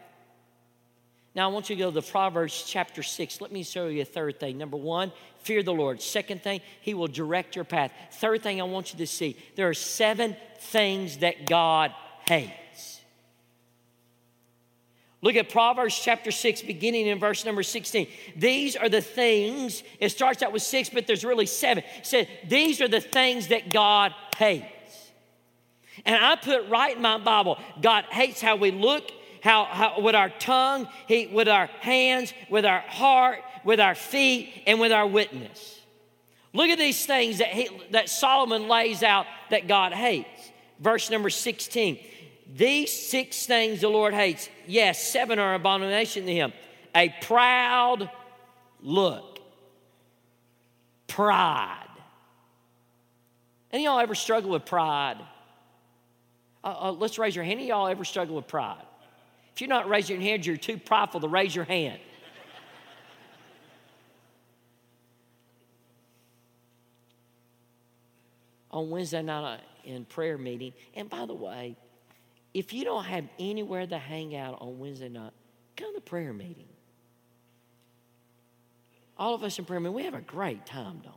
Now, 1.35 1.49
I 1.49 1.53
want 1.53 1.69
you 1.69 1.75
to 1.75 1.79
go 1.81 1.91
to 1.91 2.01
Proverbs 2.01 2.65
chapter 2.67 3.03
6. 3.03 3.39
Let 3.39 3.51
me 3.51 3.63
show 3.63 3.87
you 3.87 4.01
a 4.01 4.05
third 4.05 4.39
thing. 4.39 4.57
Number 4.57 4.75
one, 4.75 5.13
fear 5.39 5.63
the 5.63 5.73
Lord. 5.73 6.01
Second 6.01 6.43
thing, 6.43 6.59
He 6.81 6.93
will 6.93 7.07
direct 7.07 7.55
your 7.55 7.65
path. 7.65 7.93
Third 8.13 8.43
thing 8.43 8.59
I 8.59 8.65
want 8.65 8.91
you 8.91 8.99
to 8.99 9.07
see 9.07 9.37
there 9.55 9.69
are 9.69 9.73
seven 9.73 10.35
things 10.59 11.19
that 11.19 11.45
God 11.45 11.93
hates. 12.27 12.53
Look 15.21 15.35
at 15.35 15.49
Proverbs 15.49 15.99
chapter 16.01 16.31
6, 16.31 16.61
beginning 16.61 17.07
in 17.07 17.19
verse 17.19 17.43
number 17.43 17.61
16. 17.61 18.07
These 18.37 18.77
are 18.77 18.87
the 18.87 19.01
things, 19.01 19.83
it 19.99 20.09
starts 20.09 20.41
out 20.41 20.53
with 20.53 20.61
six, 20.61 20.89
but 20.89 21.07
there's 21.07 21.25
really 21.25 21.45
seven. 21.45 21.83
It 21.97 22.05
said, 22.05 22.29
These 22.47 22.79
are 22.79 22.87
the 22.87 23.01
things 23.01 23.49
that 23.49 23.71
God 23.71 24.13
hates. 24.37 24.65
And 26.05 26.15
I 26.15 26.37
put 26.37 26.69
right 26.69 26.95
in 26.95 27.01
my 27.01 27.17
Bible, 27.17 27.57
God 27.81 28.05
hates 28.05 28.39
how 28.39 28.55
we 28.55 28.71
look, 28.71 29.11
how, 29.43 29.65
how 29.65 29.99
with 29.99 30.15
our 30.15 30.29
tongue, 30.29 30.87
he, 31.07 31.27
with 31.27 31.49
our 31.49 31.67
hands, 31.67 32.33
with 32.49 32.65
our 32.65 32.79
heart, 32.79 33.39
with 33.65 33.81
our 33.81 33.95
feet, 33.95 34.63
and 34.65 34.79
with 34.79 34.93
our 34.93 35.05
witness. 35.05 35.79
Look 36.53 36.69
at 36.69 36.79
these 36.79 37.05
things 37.05 37.39
that, 37.39 37.49
he, 37.49 37.69
that 37.91 38.09
Solomon 38.09 38.69
lays 38.69 39.03
out 39.03 39.25
that 39.49 39.67
God 39.67 39.91
hates. 39.93 40.51
Verse 40.79 41.09
number 41.09 41.29
16. 41.29 41.99
These 42.55 42.91
six 42.91 43.45
things 43.45 43.81
the 43.81 43.89
Lord 43.89 44.13
hates. 44.13 44.49
Yes, 44.65 45.11
seven 45.11 45.37
are 45.37 45.53
abomination 45.53 46.25
to 46.25 46.33
him. 46.33 46.51
A 46.95 47.13
proud 47.21 48.09
look, 48.81 49.39
pride. 51.07 51.85
Any 53.71 53.83
y'all 53.83 53.99
ever 53.99 54.15
struggle 54.15 54.49
with 54.49 54.65
pride? 54.65 55.17
Uh, 56.63 56.75
uh, 56.79 56.91
let's 56.91 57.19
raise 57.19 57.35
your 57.35 57.45
hand. 57.45 57.59
Any 57.59 57.69
y'all 57.69 57.87
ever 57.87 58.03
struggle 58.03 58.35
with 58.35 58.47
pride? 58.47 58.81
If 59.53 59.61
you're 59.61 59.67
not 59.67 59.87
raising 59.87 60.19
your 60.19 60.31
hand, 60.31 60.45
you're 60.45 60.57
too 60.57 60.77
prideful 60.77 61.21
to 61.21 61.27
raise 61.27 61.55
your 61.55 61.65
hand. 61.65 61.99
On 68.71 68.89
Wednesday 68.89 69.21
night 69.21 69.61
in 69.83 70.05
prayer 70.05 70.37
meeting, 70.37 70.73
and 70.95 71.09
by 71.09 71.25
the 71.25 71.33
way, 71.33 71.75
if 72.53 72.73
you 72.73 72.83
don't 72.83 73.05
have 73.05 73.25
anywhere 73.37 73.85
to 73.85 73.97
hang 73.97 74.35
out 74.35 74.57
on 74.61 74.79
Wednesday 74.79 75.09
night, 75.09 75.33
come 75.75 75.93
to 75.95 76.01
prayer 76.01 76.33
meeting. 76.33 76.67
All 79.17 79.35
of 79.35 79.43
us 79.43 79.59
in 79.59 79.65
prayer 79.65 79.79
meeting, 79.79 79.95
we 79.95 80.03
have 80.03 80.13
a 80.13 80.21
great 80.21 80.65
time, 80.65 81.01
don't 81.03 81.15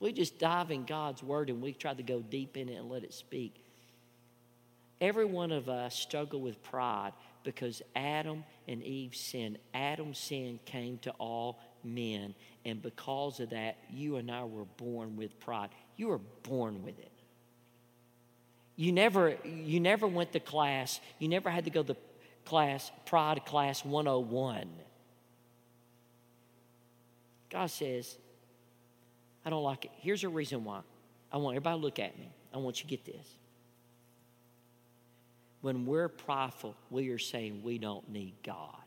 we? 0.00 0.08
We 0.08 0.12
just 0.12 0.38
dive 0.38 0.70
in 0.70 0.84
God's 0.84 1.22
word 1.22 1.48
and 1.48 1.62
we 1.62 1.72
try 1.72 1.94
to 1.94 2.02
go 2.02 2.20
deep 2.20 2.56
in 2.56 2.68
it 2.68 2.74
and 2.74 2.90
let 2.90 3.04
it 3.04 3.14
speak. 3.14 3.54
Every 5.00 5.24
one 5.24 5.52
of 5.52 5.68
us 5.68 5.96
struggle 5.96 6.40
with 6.40 6.62
pride 6.62 7.12
because 7.44 7.82
Adam 7.94 8.44
and 8.68 8.82
Eve 8.82 9.14
sinned. 9.14 9.58
Adam's 9.74 10.18
sin 10.18 10.58
came 10.64 10.98
to 10.98 11.10
all 11.12 11.60
men, 11.84 12.34
and 12.64 12.80
because 12.82 13.40
of 13.40 13.50
that, 13.50 13.76
you 13.90 14.16
and 14.16 14.30
I 14.30 14.44
were 14.44 14.64
born 14.64 15.16
with 15.16 15.38
pride. 15.40 15.70
You 15.96 16.08
were 16.08 16.20
born 16.42 16.82
with 16.82 16.98
it. 16.98 17.11
You 18.76 18.92
never, 18.92 19.36
you 19.44 19.80
never 19.80 20.06
went 20.06 20.32
to 20.32 20.40
class, 20.40 21.00
you 21.18 21.28
never 21.28 21.50
had 21.50 21.64
to 21.64 21.70
go 21.70 21.82
to 21.82 21.96
class, 22.44 22.90
Pride 23.06 23.44
Class 23.44 23.84
101. 23.84 24.68
God 27.50 27.70
says, 27.70 28.16
I 29.44 29.50
don't 29.50 29.62
like 29.62 29.84
it. 29.84 29.90
Here's 29.96 30.24
a 30.24 30.28
reason 30.28 30.64
why. 30.64 30.80
I 31.30 31.36
want 31.36 31.56
everybody 31.56 31.78
to 31.78 31.82
look 31.82 31.98
at 31.98 32.18
me. 32.18 32.30
I 32.52 32.58
want 32.58 32.78
you 32.78 32.84
to 32.84 32.88
get 32.88 33.04
this. 33.04 33.26
When 35.60 35.86
we're 35.86 36.08
prideful, 36.08 36.74
we 36.90 37.10
are 37.10 37.18
saying 37.18 37.62
we 37.62 37.78
don't 37.78 38.08
need 38.08 38.34
God. 38.42 38.82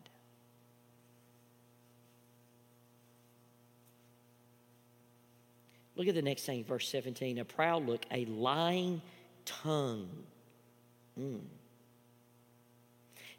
Look 5.95 6.07
at 6.07 6.15
the 6.15 6.21
next 6.21 6.43
thing, 6.43 6.63
verse 6.65 6.89
17. 6.89 7.39
A 7.39 7.45
proud 7.45 7.85
look, 7.85 8.05
a 8.11 8.25
lying 8.25 9.01
tongue. 9.45 10.09
Mm. 11.19 11.41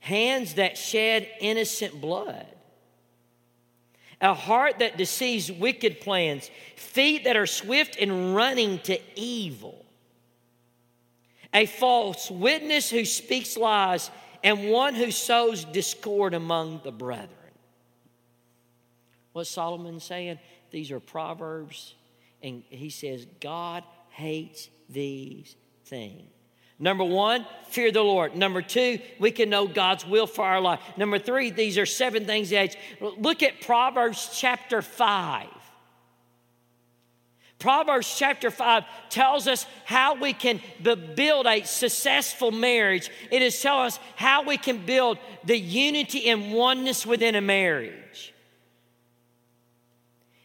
Hands 0.01 0.55
that 0.55 0.79
shed 0.79 1.29
innocent 1.41 2.01
blood. 2.01 2.47
A 4.21 4.33
heart 4.33 4.79
that 4.79 4.97
deceives 4.97 5.51
wicked 5.53 6.01
plans. 6.01 6.51
Feet 6.77 7.25
that 7.25 7.37
are 7.37 7.47
swift 7.47 7.97
in 7.97 8.33
running 8.33 8.79
to 8.81 8.99
evil. 9.15 9.85
A 11.53 11.67
false 11.67 12.31
witness 12.31 12.91
who 12.91 13.05
speaks 13.05 13.57
lies, 13.57 14.11
and 14.43 14.71
one 14.71 14.95
who 14.95 15.11
sows 15.11 15.65
discord 15.65 16.35
among 16.35 16.81
the 16.85 16.93
brethren. 16.93 17.31
What 19.33 19.47
Solomon's 19.47 20.05
saying? 20.05 20.39
These 20.71 20.91
are 20.91 21.01
proverbs, 21.01 21.95
and 22.43 22.63
he 22.69 22.91
says, 22.91 23.27
God 23.41 23.85
hates 24.11 24.69
these 24.89 25.57
thing. 25.87 26.27
Number 26.79 27.05
one, 27.05 27.47
fear 27.69 27.91
the 27.91 28.03
Lord. 28.03 28.37
Number 28.37 28.61
two, 28.61 28.99
we 29.19 29.31
can 29.31 29.49
know 29.49 29.67
God's 29.67 30.07
will 30.07 30.27
for 30.27 30.45
our 30.45 30.61
life. 30.61 30.81
Number 30.97 31.19
three, 31.19 31.51
these 31.51 31.79
are 31.79 31.87
seven 31.87 32.27
things 32.27 32.51
that 32.51 32.77
look 33.01 33.43
at 33.43 33.63
Proverbs 33.63 34.29
chapter 34.33 34.83
five. 34.83 35.49
Proverbs 37.59 38.15
chapter 38.19 38.51
5 38.51 38.85
tells 39.09 39.49
us 39.49 39.65
how 39.87 40.15
we 40.15 40.35
can 40.35 40.61
build 41.15 41.47
a 41.47 41.63
successful 41.63 42.51
marriage. 42.51 43.11
It 43.31 43.41
is 43.41 43.61
telling 43.61 43.87
us 43.87 43.99
how 44.15 44.43
we 44.45 44.59
can 44.59 44.85
build 44.85 45.19
the 45.45 45.59
unity 45.59 46.29
and 46.29 46.53
oneness 46.53 47.07
within 47.07 47.35
a 47.35 47.41
marriage. 47.41 48.35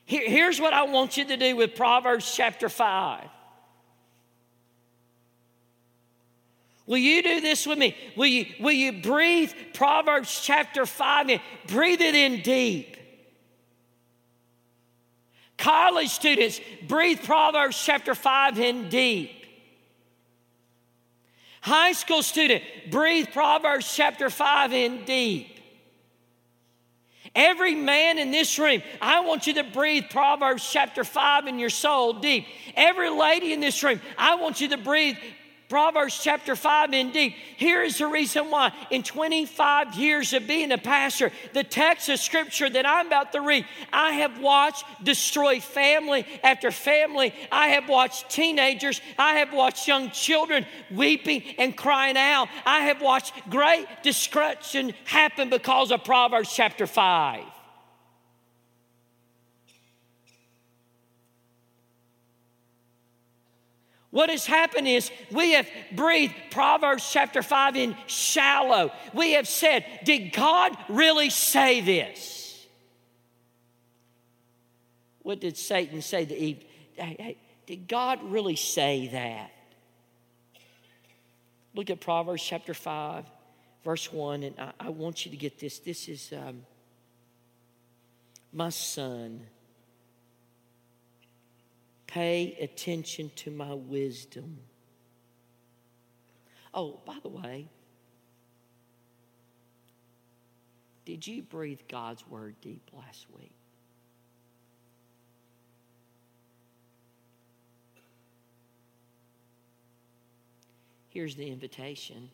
Here, 0.05 0.27
here's 0.29 0.61
what 0.61 0.73
I 0.73 0.83
want 0.83 1.17
you 1.17 1.25
to 1.25 1.35
do 1.35 1.55
with 1.57 1.75
Proverbs 1.75 2.33
chapter 2.33 2.69
5. 2.69 3.27
Will 6.87 6.97
you 6.97 7.21
do 7.23 7.41
this 7.41 7.65
with 7.65 7.77
me? 7.77 7.95
Will 8.15 8.27
you, 8.27 8.45
will 8.59 8.71
you 8.71 8.91
breathe 9.01 9.51
Proverbs 9.73 10.41
chapter 10.43 10.85
5 10.85 11.29
in? 11.29 11.39
Breathe 11.67 12.01
it 12.01 12.15
in 12.15 12.41
deep. 12.41 12.97
College 15.57 16.09
students, 16.09 16.59
breathe 16.87 17.19
Proverbs 17.23 17.81
chapter 17.83 18.15
5 18.15 18.59
in 18.59 18.89
deep. 18.89 19.31
High 21.61 21.91
school 21.91 22.23
student, 22.23 22.63
breathe 22.89 23.27
Proverbs 23.31 23.95
chapter 23.95 24.31
5 24.31 24.73
in 24.73 25.05
deep. 25.05 25.59
Every 27.35 27.75
man 27.75 28.17
in 28.17 28.31
this 28.31 28.57
room, 28.57 28.81
I 28.99 29.21
want 29.21 29.47
you 29.47 29.53
to 29.53 29.63
breathe 29.63 30.05
Proverbs 30.09 30.67
chapter 30.69 31.03
5 31.03 31.47
in 31.47 31.59
your 31.59 31.69
soul 31.69 32.13
deep. 32.13 32.45
Every 32.75 33.09
lady 33.09 33.53
in 33.53 33.59
this 33.59 33.83
room, 33.83 34.01
I 34.17 34.35
want 34.35 34.59
you 34.59 34.69
to 34.69 34.77
breathe 34.77 35.15
Proverbs 35.71 36.21
chapter 36.21 36.57
5 36.57 36.93
indeed. 36.93 37.33
Here 37.55 37.81
is 37.81 37.99
the 37.99 38.07
reason 38.07 38.51
why. 38.51 38.73
In 38.89 39.03
25 39.03 39.95
years 39.95 40.33
of 40.33 40.45
being 40.45 40.73
a 40.73 40.77
pastor, 40.77 41.31
the 41.53 41.63
text 41.63 42.09
of 42.09 42.19
scripture 42.19 42.69
that 42.69 42.85
I'm 42.85 43.07
about 43.07 43.31
to 43.31 43.39
read, 43.39 43.65
I 43.93 44.11
have 44.15 44.41
watched 44.41 44.83
destroy 45.01 45.61
family 45.61 46.25
after 46.43 46.71
family. 46.71 47.33
I 47.53 47.69
have 47.69 47.87
watched 47.87 48.29
teenagers. 48.29 48.99
I 49.17 49.35
have 49.35 49.53
watched 49.53 49.87
young 49.87 50.11
children 50.11 50.65
weeping 50.93 51.41
and 51.57 51.73
crying 51.73 52.17
out. 52.17 52.49
I 52.65 52.81
have 52.81 53.01
watched 53.01 53.31
great 53.49 53.87
destruction 54.03 54.93
happen 55.05 55.49
because 55.49 55.91
of 55.91 56.03
Proverbs 56.03 56.53
chapter 56.53 56.85
5. 56.85 57.45
What 64.11 64.29
has 64.29 64.45
happened 64.45 64.87
is 64.87 65.09
we 65.31 65.53
have 65.53 65.67
breathed 65.93 66.35
Proverbs 66.51 67.09
chapter 67.09 67.41
5 67.41 67.77
in 67.77 67.95
shallow. 68.07 68.91
We 69.13 69.33
have 69.33 69.47
said, 69.47 69.85
Did 70.03 70.33
God 70.33 70.77
really 70.89 71.29
say 71.29 71.79
this? 71.79 72.67
What 75.23 75.39
did 75.39 75.57
Satan 75.57 76.01
say 76.01 76.25
to 76.25 76.35
Eve? 76.35 76.63
Hey, 76.95 77.15
hey, 77.17 77.37
did 77.65 77.87
God 77.87 78.19
really 78.23 78.57
say 78.57 79.07
that? 79.07 79.51
Look 81.73 81.89
at 81.89 82.01
Proverbs 82.01 82.43
chapter 82.43 82.73
5, 82.73 83.23
verse 83.85 84.11
1, 84.11 84.43
and 84.43 84.59
I, 84.59 84.71
I 84.79 84.89
want 84.89 85.25
you 85.25 85.31
to 85.31 85.37
get 85.37 85.57
this. 85.57 85.79
This 85.79 86.09
is 86.09 86.33
um, 86.33 86.63
my 88.51 88.69
son. 88.69 89.41
Pay 92.11 92.57
attention 92.59 93.31
to 93.37 93.51
my 93.51 93.73
wisdom. 93.73 94.57
Oh, 96.73 96.99
by 97.05 97.17
the 97.23 97.29
way, 97.29 97.69
did 101.05 101.25
you 101.25 101.41
breathe 101.41 101.79
God's 101.87 102.27
word 102.27 102.55
deep 102.61 102.89
last 102.93 103.27
week? 103.37 103.53
Here's 111.07 111.35
the 111.35 111.49
invitation. 111.49 112.29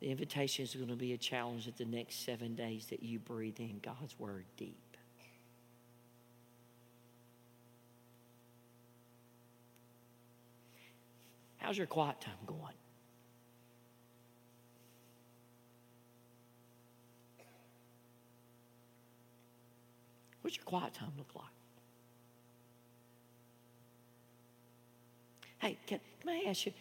The 0.00 0.10
invitation 0.10 0.64
is 0.64 0.74
going 0.74 0.88
to 0.88 0.96
be 0.96 1.12
a 1.12 1.18
challenge 1.18 1.68
at 1.68 1.76
the 1.76 1.84
next 1.84 2.24
seven 2.24 2.56
days 2.56 2.86
that 2.86 3.04
you 3.04 3.20
breathe 3.20 3.60
in 3.60 3.80
God's 3.80 4.18
word 4.18 4.44
deep. 4.56 4.91
How's 11.72 11.78
your 11.78 11.86
quiet 11.86 12.20
time 12.20 12.34
going? 12.46 12.74
What's 20.42 20.58
your 20.58 20.66
quiet 20.66 20.92
time 20.92 21.12
look 21.16 21.34
like? 21.34 21.46
Hey, 25.60 25.78
can, 25.86 26.00
can 26.20 26.28
I 26.28 26.50
ask 26.50 26.66
you, 26.66 26.72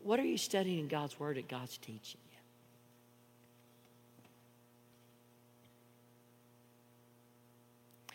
what 0.00 0.20
are 0.20 0.24
you 0.24 0.38
studying 0.38 0.78
in 0.78 0.86
God's 0.86 1.18
Word 1.18 1.36
that 1.36 1.48
God's 1.48 1.76
teaching 1.76 2.20
you? 2.30 2.38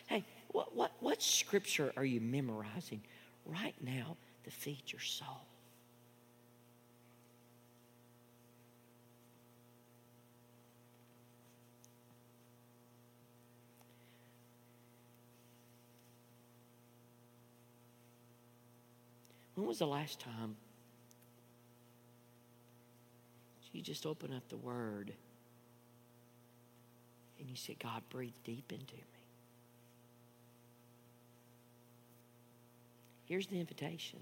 Hey, 0.06 0.24
what, 0.48 0.74
what, 0.74 0.92
what 1.00 1.20
scripture 1.20 1.92
are 1.98 2.06
you 2.06 2.22
memorizing 2.22 3.02
right 3.44 3.74
now 3.82 4.16
to 4.44 4.50
feed 4.50 4.82
your 4.86 5.00
soul? 5.00 5.46
When 19.54 19.66
was 19.66 19.78
the 19.78 19.86
last 19.86 20.18
time 20.18 20.56
you 23.72 23.80
just 23.80 24.06
open 24.06 24.32
up 24.32 24.48
the 24.48 24.56
Word 24.56 25.12
and 27.38 27.48
you 27.48 27.56
say, 27.56 27.76
God, 27.82 28.02
breathe 28.10 28.34
deep 28.44 28.70
into 28.72 28.94
me? 28.94 29.11
Here's 33.32 33.46
the 33.46 33.58
invitation. 33.58 34.18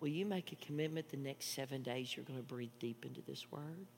Will 0.00 0.06
you 0.06 0.24
make 0.24 0.52
a 0.52 0.54
commitment 0.64 1.08
the 1.08 1.16
next 1.16 1.46
seven 1.46 1.82
days 1.82 2.14
you're 2.14 2.24
going 2.24 2.38
to 2.38 2.44
breathe 2.44 2.70
deep 2.78 3.04
into 3.04 3.20
this 3.22 3.50
Word? 3.50 3.88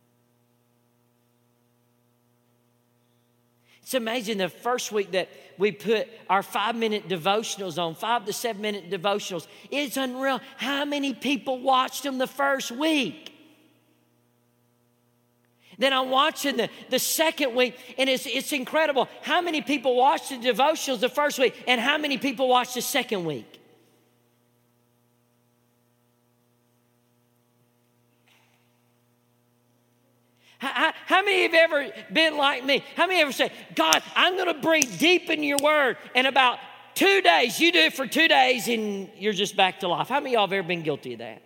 It's 3.83 3.93
amazing 3.93 4.39
the 4.39 4.49
first 4.49 4.91
week 4.91 5.11
that 5.11 5.29
we 5.59 5.71
put 5.71 6.09
our 6.31 6.43
five 6.43 6.75
minute 6.75 7.11
devotionals 7.11 7.77
on, 7.77 7.95
five 7.95 8.25
to 8.25 8.33
seven 8.33 8.63
minute 8.63 8.89
devotionals. 8.89 9.47
It's 9.71 9.99
unreal 9.99 10.41
how 10.57 10.87
many 10.87 11.13
people 11.13 11.61
watched 11.61 12.05
them 12.05 12.17
the 12.17 12.27
first 12.27 12.71
week. 12.71 13.32
Then 15.83 15.93
I'm 15.93 16.11
watching 16.11 16.59
the, 16.59 16.69
the 16.91 17.01
second 17.01 17.57
week, 17.57 17.77
and 17.99 18.09
it's, 18.09 18.25
it's 18.25 18.53
incredible 18.53 19.09
how 19.21 19.41
many 19.41 19.63
people 19.63 19.97
watched 19.97 20.29
the 20.29 20.37
devotionals 20.37 21.01
the 21.01 21.09
first 21.09 21.41
week 21.41 21.61
and 21.67 21.81
how 21.81 21.99
many 21.99 22.19
people 22.19 22.47
watched 22.47 22.75
the 22.75 22.81
second 22.81 23.25
week. 23.25 23.61
How, 30.59 30.93
how, 31.07 31.23
many 31.25 31.43
have 31.43 31.55
ever 31.55 31.91
been 32.13 32.37
like 32.37 32.65
me? 32.65 32.85
How 32.95 33.09
many 33.09 33.21
ever 33.21 33.33
say, 33.33 33.51
God, 33.75 34.05
I'm 34.15 34.37
going 34.37 34.55
to 34.55 34.61
breathe 34.61 35.01
deep 35.01 35.31
in 35.31 35.43
your 35.43 35.59
word, 35.61 35.97
and 36.15 36.29
about 36.29 36.61
two 36.95 37.23
days, 37.23 37.59
you 37.59 37.73
do 37.73 37.81
it 37.81 37.95
for 37.95 38.07
two 38.07 38.29
days, 38.29 38.69
and 38.69 39.11
you're 39.19 39.33
just 39.33 39.57
back 39.57 39.81
to 39.81 39.89
life? 39.89 40.09
How 40.09 40.21
many 40.21 40.31
of 40.31 40.35
y'all 40.35 40.47
have 40.47 40.53
ever 40.53 40.69
been 40.69 40.83
guilty 40.83 41.15
of 41.15 41.19
that? 41.19 41.43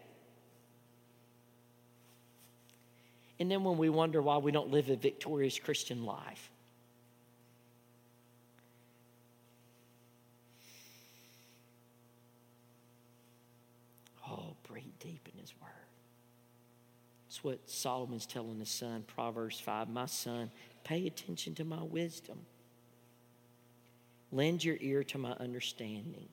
And 3.38 3.51
then 3.51 3.64
when 3.64 3.77
we 3.77 3.88
wonder 3.88 4.22
why 4.22 4.38
we 4.38 4.51
don't 4.51 4.70
live 4.70 4.88
a 4.88 4.96
victorious 4.96 5.59
Christian 5.59 6.05
life, 6.05 6.51
Oh, 14.29 14.57
break 14.68 14.99
deep 14.99 15.29
in 15.33 15.40
his 15.40 15.53
word. 15.61 15.70
It's 17.29 17.44
what 17.44 17.68
Solomon's 17.68 18.27
telling 18.27 18.59
his 18.59 18.68
son, 18.68 19.05
Proverbs 19.07 19.61
5. 19.61 19.88
My 19.88 20.07
son, 20.07 20.51
pay 20.85 21.07
attention 21.07 21.55
to 21.57 21.64
my 21.64 21.83
wisdom. 21.83 22.38
Lend 24.33 24.64
your 24.64 24.77
ear 24.81 25.05
to 25.05 25.18
my 25.18 25.33
understanding. 25.33 26.29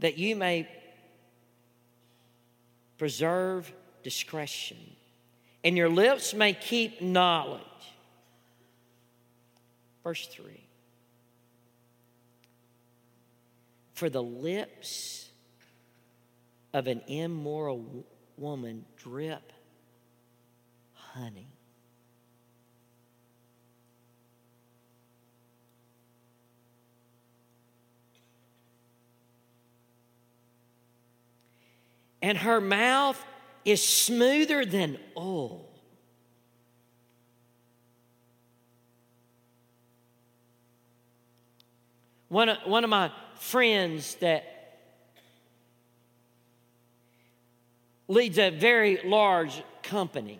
That 0.00 0.18
you 0.18 0.34
may 0.34 0.66
preserve 3.00 3.72
discretion, 4.02 4.76
and 5.64 5.74
your 5.74 5.88
lips 5.88 6.34
may 6.34 6.52
keep 6.52 7.00
knowledge. 7.00 7.62
Verse 10.04 10.26
3 10.26 10.60
For 13.94 14.10
the 14.10 14.22
lips 14.22 15.30
of 16.74 16.88
an 16.88 17.00
immoral 17.06 18.04
woman 18.36 18.84
drip 18.98 19.50
honey. 20.92 21.48
And 32.22 32.36
her 32.38 32.60
mouth 32.60 33.22
is 33.64 33.82
smoother 33.82 34.64
than 34.64 34.98
oil. 35.16 35.66
One 42.28 42.48
of, 42.48 42.58
one 42.64 42.84
of 42.84 42.90
my 42.90 43.10
friends 43.36 44.14
that 44.16 44.78
leads 48.06 48.38
a 48.38 48.50
very 48.50 49.00
large 49.04 49.62
company. 49.82 50.38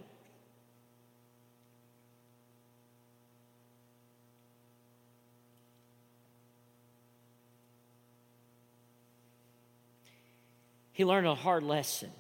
He 11.01 11.05
learned 11.07 11.27
a 11.27 11.35
hard 11.35 11.63
lesson. 11.63 12.11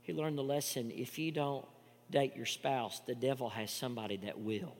He 0.00 0.14
learned 0.14 0.38
the 0.38 0.42
lesson 0.42 0.90
if 0.90 1.18
you 1.18 1.30
don't 1.30 1.66
date 2.10 2.34
your 2.36 2.46
spouse, 2.46 3.00
the 3.00 3.14
devil 3.14 3.50
has 3.50 3.70
somebody 3.70 4.16
that 4.24 4.40
will. 4.40 4.72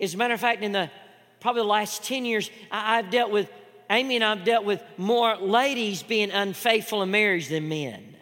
As 0.00 0.14
a 0.14 0.16
matter 0.16 0.34
of 0.34 0.40
fact, 0.40 0.64
in 0.64 0.72
the 0.72 0.90
probably 1.38 1.62
the 1.62 1.68
last 1.68 2.02
10 2.02 2.24
years, 2.24 2.50
I, 2.72 2.96
have 2.96 3.10
dealt 3.10 3.30
with, 3.30 3.48
Amy 3.90 4.16
and 4.16 4.24
I've 4.24 4.44
dealt 4.44 4.64
with 4.64 4.82
more 4.96 5.36
ladies 5.36 6.02
being 6.02 6.30
unfaithful 6.30 7.02
in 7.02 7.10
marriage 7.10 7.48
than 7.48 7.68
men. 7.68 8.16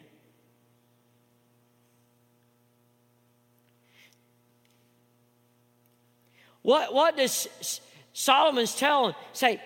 What, 6.62 6.92
what 6.92 7.16
does 7.16 7.80
Solomon's 8.12 8.74
telling? 8.74 9.14
Say, 9.32 9.60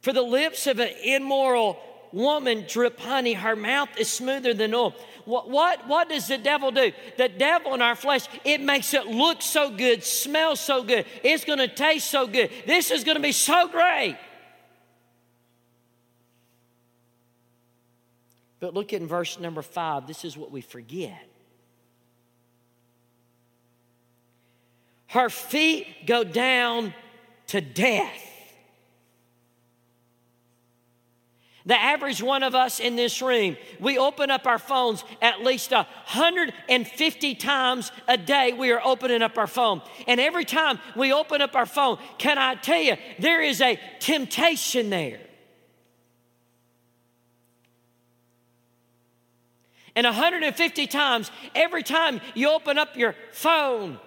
for 0.00 0.12
the 0.12 0.22
lips 0.22 0.66
of 0.66 0.78
an 0.78 0.90
immoral 1.02 1.76
woman 2.12 2.64
drip 2.68 3.00
honey, 3.00 3.32
her 3.32 3.56
mouth 3.56 3.88
is 3.98 4.08
smoother 4.08 4.54
than 4.54 4.74
oil. 4.74 4.94
What, 5.24 5.50
what, 5.50 5.88
what 5.88 6.08
does 6.08 6.28
the 6.28 6.38
devil 6.38 6.70
do? 6.70 6.92
The 7.16 7.28
devil 7.28 7.74
in 7.74 7.82
our 7.82 7.96
flesh, 7.96 8.26
it 8.44 8.60
makes 8.60 8.94
it 8.94 9.06
look 9.06 9.42
so 9.42 9.70
good, 9.70 10.04
smell 10.04 10.54
so 10.54 10.82
good, 10.84 11.06
it's 11.22 11.44
gonna 11.44 11.66
taste 11.66 12.10
so 12.10 12.26
good. 12.26 12.50
This 12.66 12.90
is 12.90 13.02
gonna 13.02 13.20
be 13.20 13.32
so 13.32 13.66
great. 13.68 14.16
But 18.64 18.72
look 18.72 18.94
at 18.94 19.02
verse 19.02 19.38
number 19.38 19.60
five. 19.60 20.06
This 20.06 20.24
is 20.24 20.38
what 20.38 20.50
we 20.50 20.62
forget. 20.62 21.28
Her 25.08 25.28
feet 25.28 25.86
go 26.06 26.24
down 26.24 26.94
to 27.48 27.60
death. 27.60 28.22
The 31.66 31.78
average 31.78 32.22
one 32.22 32.42
of 32.42 32.54
us 32.54 32.80
in 32.80 32.96
this 32.96 33.20
room, 33.20 33.58
we 33.80 33.98
open 33.98 34.30
up 34.30 34.46
our 34.46 34.58
phones 34.58 35.04
at 35.20 35.44
least 35.44 35.70
150 35.70 37.34
times 37.34 37.92
a 38.08 38.16
day. 38.16 38.54
We 38.54 38.70
are 38.70 38.80
opening 38.82 39.20
up 39.20 39.36
our 39.36 39.46
phone. 39.46 39.82
And 40.08 40.18
every 40.18 40.46
time 40.46 40.78
we 40.96 41.12
open 41.12 41.42
up 41.42 41.54
our 41.54 41.66
phone, 41.66 41.98
can 42.16 42.38
I 42.38 42.54
tell 42.54 42.80
you, 42.80 42.96
there 43.18 43.42
is 43.42 43.60
a 43.60 43.78
temptation 43.98 44.88
there. 44.88 45.20
And 49.96 50.04
150 50.04 50.86
times, 50.88 51.30
every 51.54 51.82
time 51.82 52.20
you 52.34 52.50
open 52.50 52.78
up 52.78 52.96
your 52.96 53.14
phone, 53.32 53.98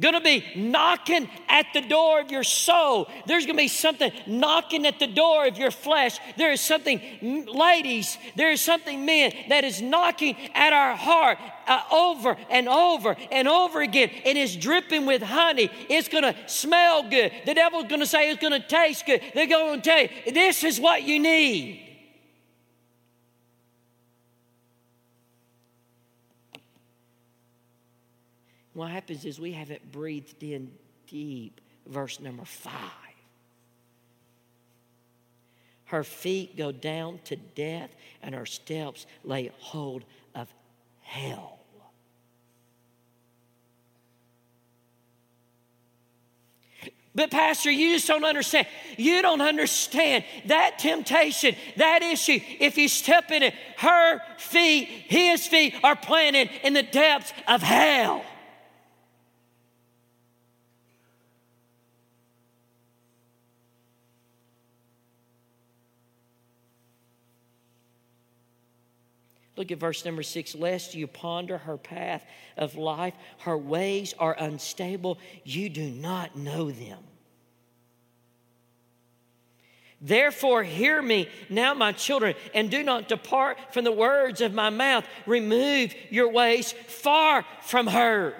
going 0.00 0.14
to 0.14 0.20
be 0.20 0.44
knocking 0.56 1.28
at 1.48 1.66
the 1.74 1.80
door 1.80 2.20
of 2.20 2.30
your 2.30 2.44
soul. 2.44 3.08
There's 3.26 3.44
going 3.44 3.56
to 3.56 3.62
be 3.62 3.68
something 3.68 4.10
knocking 4.26 4.86
at 4.86 4.98
the 4.98 5.06
door 5.06 5.46
of 5.46 5.58
your 5.58 5.70
flesh. 5.70 6.18
There 6.36 6.52
is 6.52 6.60
something, 6.60 7.00
ladies, 7.46 8.16
there 8.36 8.50
is 8.50 8.60
something, 8.60 9.04
men, 9.04 9.32
that 9.48 9.64
is 9.64 9.82
knocking 9.82 10.36
at 10.54 10.72
our 10.72 10.96
heart 10.96 11.38
uh, 11.66 11.82
over 11.92 12.36
and 12.50 12.68
over 12.68 13.16
and 13.30 13.46
over 13.46 13.80
again. 13.80 14.10
And 14.24 14.36
It 14.38 14.42
is 14.42 14.56
dripping 14.56 15.06
with 15.06 15.22
honey. 15.22 15.70
It's 15.88 16.08
going 16.08 16.24
to 16.24 16.34
smell 16.46 17.08
good. 17.08 17.32
The 17.46 17.54
devil's 17.54 17.84
going 17.84 18.00
to 18.00 18.06
say 18.06 18.30
it's 18.30 18.40
going 18.40 18.60
to 18.60 18.66
taste 18.66 19.06
good. 19.06 19.22
They're 19.34 19.46
going 19.46 19.80
to 19.80 19.90
tell 19.90 20.02
you, 20.02 20.32
this 20.32 20.64
is 20.64 20.80
what 20.80 21.02
you 21.02 21.20
need. 21.20 21.91
What 28.74 28.90
happens 28.90 29.24
is 29.24 29.38
we 29.38 29.52
have 29.52 29.70
it 29.70 29.92
breathed 29.92 30.42
in 30.42 30.70
deep. 31.06 31.60
Verse 31.86 32.20
number 32.20 32.44
five. 32.44 32.72
Her 35.86 36.04
feet 36.04 36.56
go 36.56 36.72
down 36.72 37.20
to 37.24 37.36
death, 37.36 37.90
and 38.22 38.34
her 38.34 38.46
steps 38.46 39.04
lay 39.24 39.50
hold 39.58 40.04
of 40.34 40.52
hell. 41.02 41.58
But, 47.14 47.30
Pastor, 47.30 47.70
you 47.70 47.94
just 47.96 48.08
don't 48.08 48.24
understand. 48.24 48.66
You 48.96 49.20
don't 49.20 49.42
understand 49.42 50.24
that 50.46 50.78
temptation, 50.78 51.56
that 51.76 52.02
issue. 52.02 52.40
If 52.58 52.78
you 52.78 52.88
step 52.88 53.30
in 53.30 53.42
it, 53.42 53.54
her 53.76 54.22
feet, 54.38 54.86
his 54.86 55.46
feet 55.46 55.74
are 55.84 55.94
planted 55.94 56.48
in 56.62 56.72
the 56.72 56.82
depths 56.82 57.34
of 57.46 57.60
hell. 57.60 58.24
Look 69.56 69.70
at 69.70 69.78
verse 69.78 70.04
number 70.04 70.22
six. 70.22 70.54
Lest 70.54 70.94
you 70.94 71.06
ponder 71.06 71.58
her 71.58 71.76
path 71.76 72.24
of 72.56 72.76
life, 72.76 73.14
her 73.40 73.56
ways 73.56 74.14
are 74.18 74.34
unstable. 74.38 75.18
You 75.44 75.68
do 75.68 75.90
not 75.90 76.36
know 76.36 76.70
them. 76.70 76.98
Therefore, 80.00 80.64
hear 80.64 81.00
me 81.00 81.28
now, 81.48 81.74
my 81.74 81.92
children, 81.92 82.34
and 82.54 82.70
do 82.70 82.82
not 82.82 83.08
depart 83.08 83.58
from 83.72 83.84
the 83.84 83.92
words 83.92 84.40
of 84.40 84.52
my 84.52 84.68
mouth. 84.68 85.04
Remove 85.26 85.94
your 86.10 86.28
ways 86.28 86.72
far 86.72 87.44
from 87.60 87.86
her. 87.86 88.34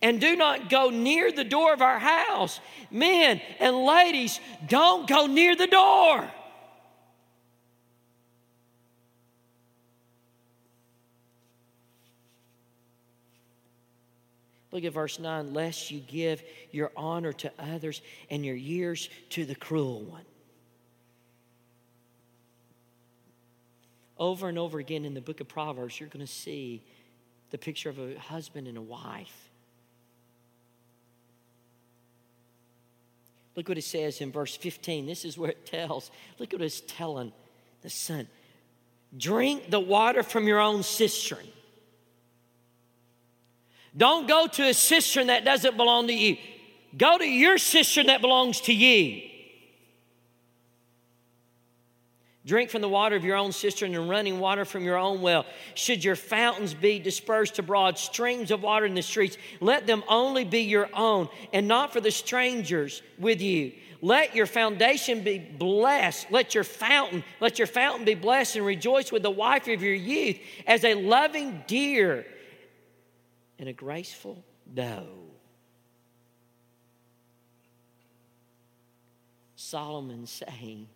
And 0.00 0.20
do 0.20 0.36
not 0.36 0.70
go 0.70 0.90
near 0.90 1.32
the 1.32 1.44
door 1.44 1.72
of 1.72 1.82
our 1.82 1.98
house. 1.98 2.60
Men 2.90 3.40
and 3.58 3.84
ladies, 3.84 4.38
don't 4.68 5.08
go 5.08 5.26
near 5.26 5.56
the 5.56 5.66
door. 5.66 6.30
Look 14.72 14.84
at 14.84 14.92
verse 14.92 15.18
9 15.18 15.52
lest 15.52 15.90
you 15.90 16.00
give 16.00 16.42
your 16.70 16.92
honor 16.96 17.32
to 17.34 17.52
others 17.58 18.02
and 18.30 18.44
your 18.44 18.54
years 18.54 19.08
to 19.30 19.44
the 19.44 19.54
cruel 19.54 20.02
one. 20.02 20.24
Over 24.18 24.48
and 24.48 24.58
over 24.58 24.78
again 24.78 25.04
in 25.04 25.14
the 25.14 25.20
book 25.20 25.40
of 25.40 25.48
Proverbs, 25.48 25.98
you're 25.98 26.08
going 26.08 26.24
to 26.24 26.32
see 26.32 26.82
the 27.50 27.58
picture 27.58 27.88
of 27.88 27.98
a 27.98 28.18
husband 28.18 28.68
and 28.68 28.76
a 28.76 28.82
wife. 28.82 29.50
Look 33.56 33.68
what 33.68 33.78
it 33.78 33.84
says 33.84 34.20
in 34.20 34.30
verse 34.30 34.54
15. 34.54 35.06
This 35.06 35.24
is 35.24 35.36
where 35.36 35.50
it 35.50 35.66
tells. 35.66 36.10
Look 36.38 36.52
what 36.52 36.62
it's 36.62 36.82
telling 36.86 37.32
the 37.82 37.90
son. 37.90 38.28
Drink 39.16 39.70
the 39.70 39.80
water 39.80 40.22
from 40.22 40.46
your 40.46 40.60
own 40.60 40.82
cistern 40.82 41.46
don't 43.96 44.28
go 44.28 44.46
to 44.46 44.68
a 44.68 44.74
cistern 44.74 45.26
that 45.28 45.44
doesn't 45.44 45.76
belong 45.76 46.06
to 46.08 46.14
you. 46.14 46.36
Go 46.96 47.18
to 47.18 47.24
your 47.24 47.58
cistern 47.58 48.06
that 48.06 48.20
belongs 48.20 48.60
to 48.62 48.72
you. 48.72 49.30
Drink 52.46 52.70
from 52.70 52.80
the 52.80 52.88
water 52.88 53.16
of 53.16 53.24
your 53.24 53.36
own 53.36 53.52
cistern 53.52 53.94
and 53.94 54.08
running 54.08 54.40
water 54.40 54.64
from 54.64 54.82
your 54.82 54.96
own 54.96 55.20
well. 55.20 55.44
Should 55.74 56.02
your 56.02 56.16
fountains 56.16 56.72
be 56.72 56.98
dispersed 56.98 57.58
abroad, 57.58 57.98
streams 57.98 58.50
of 58.50 58.62
water 58.62 58.86
in 58.86 58.94
the 58.94 59.02
streets, 59.02 59.36
let 59.60 59.86
them 59.86 60.02
only 60.08 60.44
be 60.44 60.60
your 60.60 60.88
own 60.94 61.28
and 61.52 61.68
not 61.68 61.92
for 61.92 62.00
the 62.00 62.10
strangers 62.10 63.02
with 63.18 63.42
you. 63.42 63.72
Let 64.02 64.34
your 64.34 64.46
foundation 64.46 65.22
be 65.22 65.38
blessed. 65.38 66.28
Let 66.30 66.54
your 66.54 66.64
fountain, 66.64 67.22
let 67.40 67.58
your 67.58 67.66
fountain 67.66 68.06
be 68.06 68.14
blessed 68.14 68.56
and 68.56 68.64
rejoice 68.64 69.12
with 69.12 69.22
the 69.22 69.30
wife 69.30 69.68
of 69.68 69.82
your 69.82 69.94
youth 69.94 70.38
as 70.66 70.82
a 70.84 70.94
loving 70.94 71.62
deer 71.66 72.24
and 73.60 73.68
a 73.68 73.72
graceful 73.74 74.42
doe. 74.74 75.04
Solomon 79.54 80.26
saying, 80.26 80.88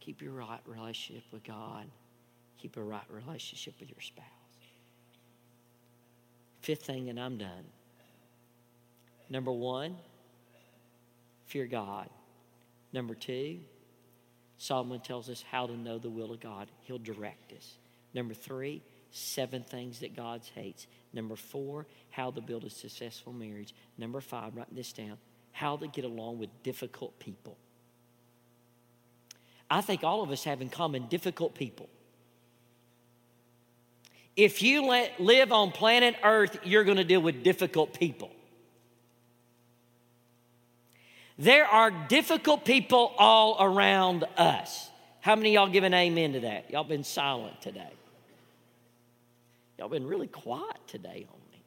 Keep 0.00 0.20
your 0.20 0.32
right 0.32 0.60
relationship 0.66 1.24
with 1.32 1.42
God. 1.44 1.86
Keep 2.60 2.76
a 2.76 2.82
right 2.82 3.00
relationship 3.08 3.72
with 3.80 3.88
your 3.88 4.02
spouse. 4.02 4.26
Fifth 6.60 6.82
thing, 6.82 7.08
and 7.08 7.18
I'm 7.18 7.38
done. 7.38 7.64
Number 9.30 9.50
one, 9.50 9.96
fear 11.54 11.66
God. 11.68 12.10
Number 12.92 13.14
two, 13.14 13.60
Solomon 14.58 14.98
tells 14.98 15.30
us 15.30 15.44
how 15.48 15.68
to 15.68 15.76
know 15.76 15.98
the 15.98 16.10
will 16.10 16.32
of 16.32 16.40
God. 16.40 16.66
He'll 16.80 16.98
direct 16.98 17.52
us. 17.52 17.74
Number 18.12 18.34
three, 18.34 18.82
seven 19.12 19.62
things 19.62 20.00
that 20.00 20.16
God 20.16 20.40
hates. 20.56 20.88
Number 21.12 21.36
four, 21.36 21.86
how 22.10 22.32
to 22.32 22.40
build 22.40 22.64
a 22.64 22.70
successful 22.70 23.32
marriage. 23.32 23.72
Number 23.96 24.20
five, 24.20 24.56
write 24.56 24.74
this 24.74 24.92
down, 24.92 25.16
how 25.52 25.76
to 25.76 25.86
get 25.86 26.04
along 26.04 26.40
with 26.40 26.50
difficult 26.64 27.16
people. 27.20 27.56
I 29.70 29.80
think 29.80 30.02
all 30.02 30.24
of 30.24 30.32
us 30.32 30.42
have 30.42 30.60
in 30.60 30.70
common 30.70 31.06
difficult 31.06 31.54
people. 31.54 31.88
If 34.34 34.60
you 34.60 34.86
let, 34.86 35.20
live 35.20 35.52
on 35.52 35.70
planet 35.70 36.16
Earth, 36.24 36.58
you're 36.64 36.82
going 36.82 36.96
to 36.96 37.04
deal 37.04 37.22
with 37.22 37.44
difficult 37.44 37.96
people. 37.96 38.32
There 41.38 41.66
are 41.66 41.90
difficult 41.90 42.64
people 42.64 43.12
all 43.18 43.56
around 43.60 44.24
us. 44.36 44.88
How 45.20 45.34
many 45.34 45.54
y'all 45.54 45.68
give 45.68 45.84
an 45.84 45.94
amen 45.94 46.34
to 46.34 46.40
that? 46.40 46.70
Y'all 46.70 46.84
been 46.84 47.02
silent 47.02 47.60
today. 47.60 47.92
Y'all 49.78 49.88
been 49.88 50.06
really 50.06 50.28
quiet 50.28 50.76
today 50.86 51.26
on 51.28 51.40
me. 51.50 51.62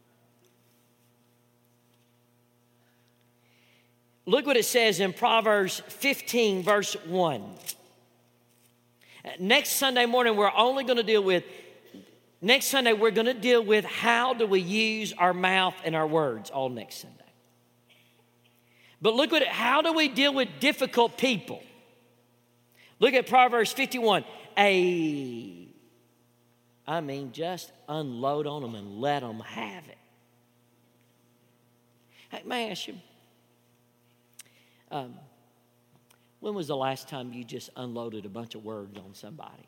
Look 4.25 4.45
what 4.45 4.57
it 4.57 4.65
says 4.65 4.99
in 4.99 5.11
Proverbs 5.11 5.81
15, 5.87 6.63
verse 6.63 6.95
1. 7.05 7.43
Next 9.39 9.71
Sunday 9.71 10.05
morning, 10.05 10.37
we're 10.37 10.51
only 10.55 10.85
going 10.85 10.97
to 10.97 11.03
deal 11.03 11.23
with, 11.23 11.43
next 12.41 12.67
Sunday, 12.67 12.93
we're 12.93 13.11
going 13.11 13.27
to 13.27 13.33
deal 13.33 13.63
with 13.63 13.83
how 13.83 14.33
do 14.33 14.47
we 14.47 14.61
use 14.61 15.13
our 15.17 15.33
mouth 15.33 15.75
and 15.83 15.95
our 15.95 16.07
words 16.07 16.49
all 16.49 16.69
next 16.69 17.01
Sunday. 17.01 17.26
But 19.01 19.13
look 19.15 19.31
at. 19.33 19.47
How 19.47 19.81
do 19.81 19.93
we 19.93 20.07
deal 20.07 20.33
with 20.33 20.49
difficult 20.59 21.17
people? 21.17 21.61
Look 22.99 23.13
at 23.13 23.27
Proverbs 23.27 23.71
51. 23.71 24.23
A, 24.57 25.67
I 26.87 27.01
mean, 27.01 27.31
just 27.31 27.71
unload 27.87 28.47
on 28.47 28.63
them 28.63 28.73
and 28.73 28.99
let 28.99 29.19
them 29.19 29.39
have 29.39 29.87
it. 29.87 29.97
Hey, 32.29 32.41
may 32.43 32.67
I 32.67 32.71
ask 32.71 32.87
you? 32.87 32.95
Um, 34.89 35.13
When 36.39 36.55
was 36.55 36.67
the 36.67 36.75
last 36.75 37.07
time 37.07 37.33
you 37.33 37.43
just 37.43 37.69
unloaded 37.75 38.25
a 38.25 38.29
bunch 38.29 38.55
of 38.55 38.63
words 38.63 38.97
on 38.97 39.13
somebody? 39.13 39.67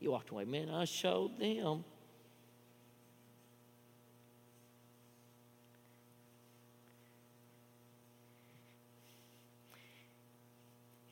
You 0.00 0.10
walked 0.10 0.30
away, 0.30 0.44
man, 0.44 0.68
I 0.68 0.84
showed 0.84 1.38
them. 1.38 1.84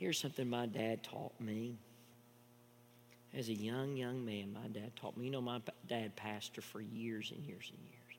Here's 0.05 0.21
something 0.21 0.51
my 0.51 0.67
dad 0.67 1.03
taught 1.03 1.33
me. 1.41 1.79
As 3.35 3.49
a 3.49 3.55
young, 3.55 3.97
young 3.97 4.23
man, 4.23 4.53
my 4.53 4.69
dad 4.69 4.95
taught 4.97 5.17
me. 5.17 5.25
You 5.25 5.31
know, 5.31 5.41
my 5.41 5.63
dad 5.89 6.15
pastored 6.15 6.63
for 6.63 6.83
years 6.83 7.33
and 7.35 7.43
years 7.43 7.73
and 7.75 7.83
years. 7.89 8.19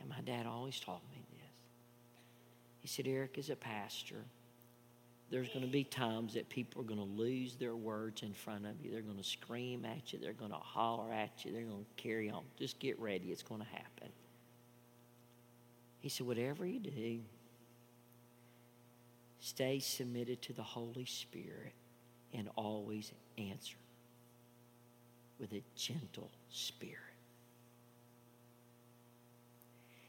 And 0.00 0.08
my 0.08 0.22
dad 0.22 0.46
always 0.46 0.80
taught 0.80 1.02
me 1.10 1.22
this. 1.32 1.50
He 2.80 2.88
said, 2.88 3.06
Eric, 3.06 3.36
as 3.36 3.50
a 3.50 3.56
pastor, 3.56 4.24
there's 5.28 5.48
going 5.48 5.66
to 5.66 5.70
be 5.70 5.84
times 5.84 6.32
that 6.32 6.48
people 6.48 6.80
are 6.80 6.86
going 6.86 6.98
to 6.98 7.04
lose 7.22 7.56
their 7.56 7.76
words 7.76 8.22
in 8.22 8.32
front 8.32 8.64
of 8.64 8.82
you. 8.82 8.90
They're 8.90 9.02
going 9.02 9.18
to 9.18 9.22
scream 9.22 9.84
at 9.84 10.14
you. 10.14 10.18
They're 10.18 10.32
going 10.32 10.52
to 10.52 10.56
holler 10.56 11.12
at 11.12 11.44
you. 11.44 11.52
They're 11.52 11.64
going 11.64 11.84
to 11.84 12.02
carry 12.02 12.30
on. 12.30 12.42
Just 12.58 12.78
get 12.78 12.98
ready. 12.98 13.26
It's 13.26 13.42
going 13.42 13.60
to 13.60 13.66
happen. 13.66 14.08
He 16.00 16.08
said, 16.08 16.26
whatever 16.26 16.64
you 16.64 16.80
do, 16.80 17.20
Stay 19.44 19.78
submitted 19.78 20.40
to 20.40 20.54
the 20.54 20.62
Holy 20.62 21.04
Spirit 21.04 21.74
and 22.32 22.48
always 22.56 23.12
answer 23.36 23.76
with 25.38 25.52
a 25.52 25.62
gentle 25.76 26.30
spirit. 26.48 26.96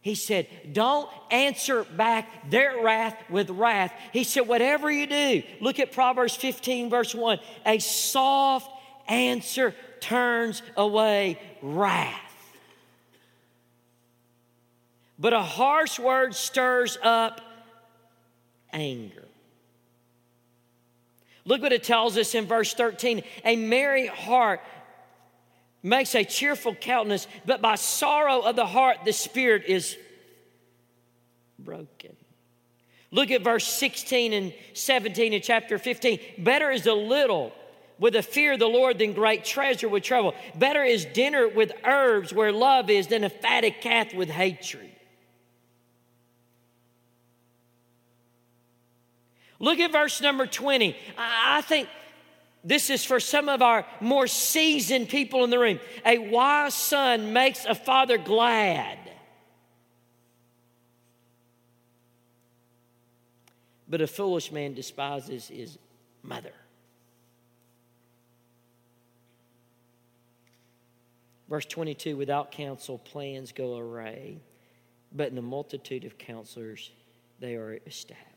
He 0.01 0.15
said, 0.15 0.47
Don't 0.71 1.09
answer 1.31 1.83
back 1.83 2.49
their 2.49 2.81
wrath 2.81 3.17
with 3.29 3.49
wrath. 3.49 3.91
He 4.13 4.23
said, 4.23 4.47
Whatever 4.47 4.89
you 4.89 5.05
do, 5.05 5.43
look 5.59 5.81
at 5.81 5.91
Proverbs 5.91 6.37
15, 6.37 6.89
verse 6.89 7.13
1. 7.13 7.37
A 7.65 7.79
soft 7.79 8.71
answer 9.09 9.75
turns 9.99 10.61
away 10.77 11.41
wrath. 11.61 12.21
But 15.19 15.33
a 15.33 15.43
harsh 15.43 15.99
word 15.99 16.35
stirs 16.35 16.97
up 17.03 17.41
anger. 18.75 19.25
Look 21.45 21.61
what 21.61 21.73
it 21.73 21.83
tells 21.83 22.17
us 22.17 22.35
in 22.35 22.45
verse 22.45 22.73
13 22.73 23.23
a 23.43 23.55
merry 23.55 24.07
heart 24.07 24.61
makes 25.81 26.15
a 26.15 26.23
cheerful 26.23 26.75
countenance, 26.75 27.27
but 27.45 27.61
by 27.61 27.75
sorrow 27.75 28.41
of 28.41 28.55
the 28.55 28.65
heart 28.65 28.97
the 29.05 29.13
spirit 29.13 29.63
is 29.67 29.97
broken. 31.59 32.15
Look 33.11 33.31
at 33.31 33.43
verse 33.43 33.65
16 33.67 34.33
and 34.33 34.53
17 34.73 35.33
in 35.33 35.41
chapter 35.41 35.77
15. 35.77 36.19
Better 36.39 36.71
is 36.71 36.85
a 36.87 36.93
little 36.93 37.53
with 37.99 38.13
the 38.13 38.23
fear 38.23 38.53
of 38.53 38.59
the 38.59 38.67
Lord 38.67 38.99
than 38.99 39.13
great 39.13 39.45
treasure 39.45 39.87
with 39.87 40.03
trouble. 40.03 40.33
Better 40.55 40.83
is 40.83 41.05
dinner 41.05 41.47
with 41.47 41.71
herbs 41.85 42.33
where 42.33 42.51
love 42.51 42.89
is 42.89 43.07
than 43.07 43.23
a 43.23 43.29
fatted 43.29 43.75
calf 43.81 44.13
with 44.13 44.29
hatred. 44.29 44.94
Look 49.65 49.79
at 49.79 49.91
verse 49.91 50.21
number 50.21 50.45
20. 50.45 50.95
I 51.17 51.59
think 51.61 51.89
this 52.63 52.91
is 52.91 53.03
for 53.03 53.19
some 53.19 53.49
of 53.49 53.63
our 53.63 53.83
more 53.99 54.27
seasoned 54.27 55.09
people 55.09 55.43
in 55.43 55.49
the 55.49 55.57
room. 55.57 55.79
A 56.05 56.19
wise 56.19 56.75
son 56.75 57.33
makes 57.33 57.65
a 57.65 57.73
father 57.73 58.19
glad. 58.19 58.99
But 63.89 64.01
a 64.01 64.07
foolish 64.07 64.51
man 64.51 64.75
despises 64.75 65.47
his 65.47 65.79
mother. 66.21 66.53
Verse 71.49 71.65
22 71.65 72.15
without 72.15 72.51
counsel, 72.51 72.99
plans 72.99 73.51
go 73.51 73.79
awry, 73.79 74.35
but 75.11 75.29
in 75.29 75.35
the 75.35 75.41
multitude 75.41 76.05
of 76.05 76.19
counselors, 76.19 76.91
they 77.39 77.55
are 77.55 77.79
established. 77.87 78.34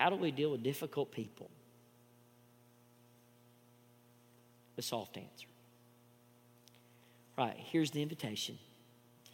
How 0.00 0.08
do 0.08 0.16
we 0.16 0.30
deal 0.30 0.50
with 0.50 0.62
difficult 0.62 1.12
people? 1.12 1.50
A 4.78 4.82
soft 4.82 5.18
answer. 5.18 5.46
Right, 7.36 7.54
here's 7.54 7.90
the 7.90 8.00
invitation. 8.00 8.58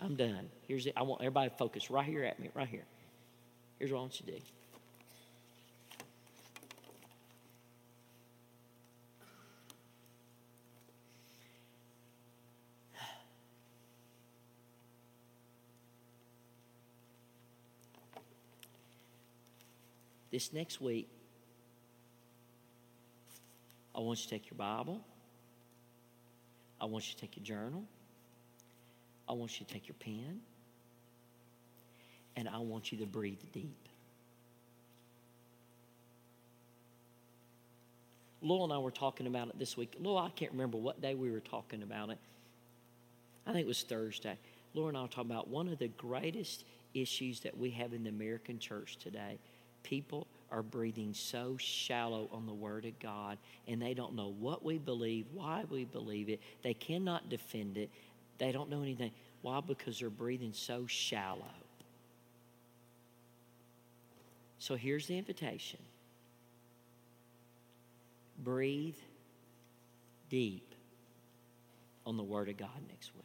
I'm 0.00 0.16
done. 0.16 0.50
Here's 0.66 0.86
it. 0.86 0.94
I 0.96 1.04
want 1.04 1.20
everybody 1.20 1.50
to 1.50 1.56
focus 1.56 1.88
right 1.88 2.04
here 2.04 2.24
at 2.24 2.40
me, 2.40 2.50
right 2.52 2.66
here. 2.66 2.84
Here's 3.78 3.92
what 3.92 3.98
I 3.98 4.00
want 4.00 4.20
you 4.20 4.26
to 4.26 4.32
do. 4.32 4.38
This 20.30 20.52
next 20.52 20.80
week, 20.80 21.08
I 23.94 24.00
want 24.00 24.18
you 24.18 24.24
to 24.24 24.30
take 24.30 24.50
your 24.50 24.58
Bible. 24.58 25.00
I 26.80 26.84
want 26.84 27.08
you 27.08 27.14
to 27.14 27.20
take 27.20 27.36
your 27.36 27.44
journal. 27.44 27.84
I 29.28 29.32
want 29.32 29.58
you 29.58 29.66
to 29.66 29.72
take 29.72 29.88
your 29.88 29.96
pen. 29.98 30.40
And 32.36 32.48
I 32.48 32.58
want 32.58 32.92
you 32.92 32.98
to 32.98 33.06
breathe 33.06 33.40
deep. 33.52 33.88
Lowell 38.42 38.64
and 38.64 38.72
I 38.72 38.78
were 38.78 38.90
talking 38.90 39.26
about 39.26 39.48
it 39.48 39.58
this 39.58 39.76
week. 39.76 39.94
Lowell, 39.98 40.18
I 40.18 40.30
can't 40.30 40.52
remember 40.52 40.76
what 40.76 41.00
day 41.00 41.14
we 41.14 41.30
were 41.30 41.40
talking 41.40 41.82
about 41.82 42.10
it. 42.10 42.18
I 43.46 43.52
think 43.52 43.64
it 43.64 43.68
was 43.68 43.82
Thursday. 43.82 44.38
Laura 44.74 44.88
and 44.88 44.98
I 44.98 45.02
were 45.02 45.08
talking 45.08 45.30
about 45.30 45.48
one 45.48 45.68
of 45.68 45.78
the 45.78 45.88
greatest 45.88 46.64
issues 46.92 47.40
that 47.40 47.56
we 47.56 47.70
have 47.70 47.92
in 47.92 48.04
the 48.04 48.10
American 48.10 48.58
church 48.58 48.98
today 48.98 49.38
people 49.86 50.26
are 50.50 50.62
breathing 50.62 51.14
so 51.14 51.56
shallow 51.58 52.28
on 52.32 52.44
the 52.46 52.52
Word 52.52 52.84
of 52.84 52.98
God 52.98 53.38
and 53.68 53.80
they 53.80 53.94
don't 53.94 54.14
know 54.14 54.34
what 54.38 54.64
we 54.64 54.78
believe, 54.78 55.26
why 55.32 55.64
we 55.70 55.84
believe 55.84 56.28
it. 56.28 56.40
They 56.62 56.74
cannot 56.74 57.28
defend 57.28 57.78
it. 57.78 57.90
They 58.38 58.52
don't 58.52 58.68
know 58.68 58.82
anything. 58.82 59.12
Why? 59.42 59.60
Because 59.60 60.00
they're 60.00 60.10
breathing 60.10 60.52
so 60.52 60.86
shallow. 60.86 61.44
So 64.58 64.74
here's 64.74 65.06
the 65.06 65.16
invitation 65.16 65.78
breathe 68.42 68.96
deep 70.28 70.74
on 72.04 72.16
the 72.16 72.24
Word 72.24 72.48
of 72.48 72.56
God 72.56 72.68
next 72.88 73.14
week. 73.14 73.22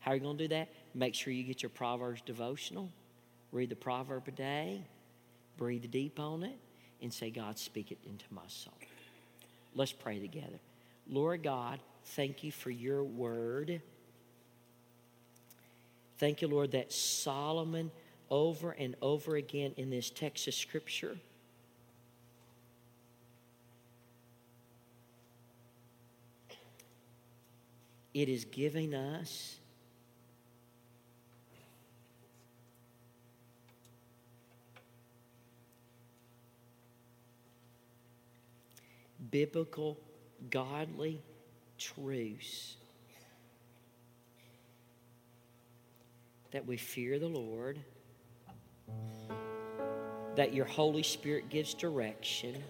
How 0.00 0.12
are 0.12 0.14
you 0.14 0.20
going 0.20 0.38
to 0.38 0.44
do 0.44 0.48
that? 0.48 0.68
Make 0.94 1.14
sure 1.14 1.32
you 1.32 1.42
get 1.42 1.62
your 1.62 1.70
Proverbs 1.70 2.20
devotional 2.24 2.90
read 3.52 3.70
the 3.70 3.76
proverb 3.76 4.28
a 4.28 4.30
day, 4.30 4.82
breathe 5.56 5.90
deep 5.90 6.18
on 6.20 6.42
it, 6.42 6.58
and 7.02 7.12
say, 7.12 7.30
God, 7.30 7.58
speak 7.58 7.92
it 7.92 7.98
into 8.04 8.24
my 8.30 8.42
soul. 8.46 8.74
Let's 9.74 9.92
pray 9.92 10.18
together. 10.18 10.58
Lord 11.08 11.42
God, 11.42 11.78
thank 12.04 12.42
you 12.42 12.50
for 12.50 12.70
your 12.70 13.04
word. 13.04 13.80
Thank 16.18 16.42
you, 16.42 16.48
Lord, 16.48 16.72
that 16.72 16.92
Solomon 16.92 17.90
over 18.30 18.72
and 18.72 18.96
over 19.02 19.36
again 19.36 19.72
in 19.76 19.90
this 19.90 20.10
text 20.10 20.48
of 20.48 20.54
Scripture. 20.54 21.16
It 28.14 28.30
is 28.30 28.46
giving 28.46 28.94
us 28.94 29.58
biblical, 39.30 39.98
godly 40.50 41.22
truths. 41.78 42.76
That 46.52 46.66
we 46.66 46.76
fear 46.76 47.18
the 47.18 47.28
Lord, 47.28 47.78
that 50.36 50.54
your 50.54 50.64
Holy 50.64 51.02
Spirit 51.02 51.48
gives 51.48 51.74
direction. 51.74 52.62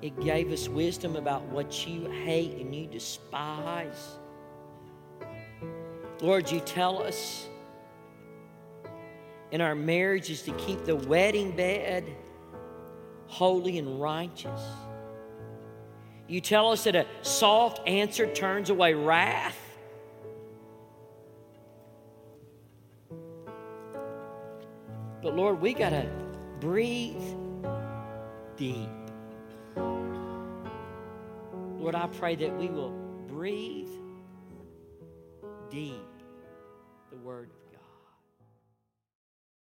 It 0.00 0.18
gave 0.20 0.50
us 0.50 0.68
wisdom 0.68 1.14
about 1.14 1.42
what 1.44 1.86
you 1.86 2.10
hate 2.10 2.56
and 2.56 2.74
you 2.74 2.86
despise. 2.86 4.16
Lord, 6.20 6.50
you 6.50 6.60
tell 6.60 7.02
us 7.02 7.46
in 9.52 9.60
our 9.60 9.74
marriages 9.74 10.42
to 10.42 10.52
keep 10.52 10.84
the 10.84 10.96
wedding 10.96 11.54
bed 11.54 12.04
holy 13.32 13.78
and 13.78 13.98
righteous. 13.98 14.60
You 16.28 16.42
tell 16.42 16.70
us 16.70 16.84
that 16.84 16.94
a 16.94 17.06
soft 17.22 17.80
answer 17.88 18.30
turns 18.30 18.68
away 18.68 18.92
wrath. 18.92 19.58
But 25.22 25.34
Lord, 25.34 25.62
we 25.62 25.72
got 25.72 25.90
to 25.90 26.06
breathe 26.60 27.22
deep. 28.58 28.90
Lord, 31.78 31.94
I 31.94 32.08
pray 32.08 32.36
that 32.36 32.54
we 32.58 32.68
will 32.68 32.90
breathe 33.28 33.88
deep 35.70 35.94
the 37.10 37.16
word 37.16 37.48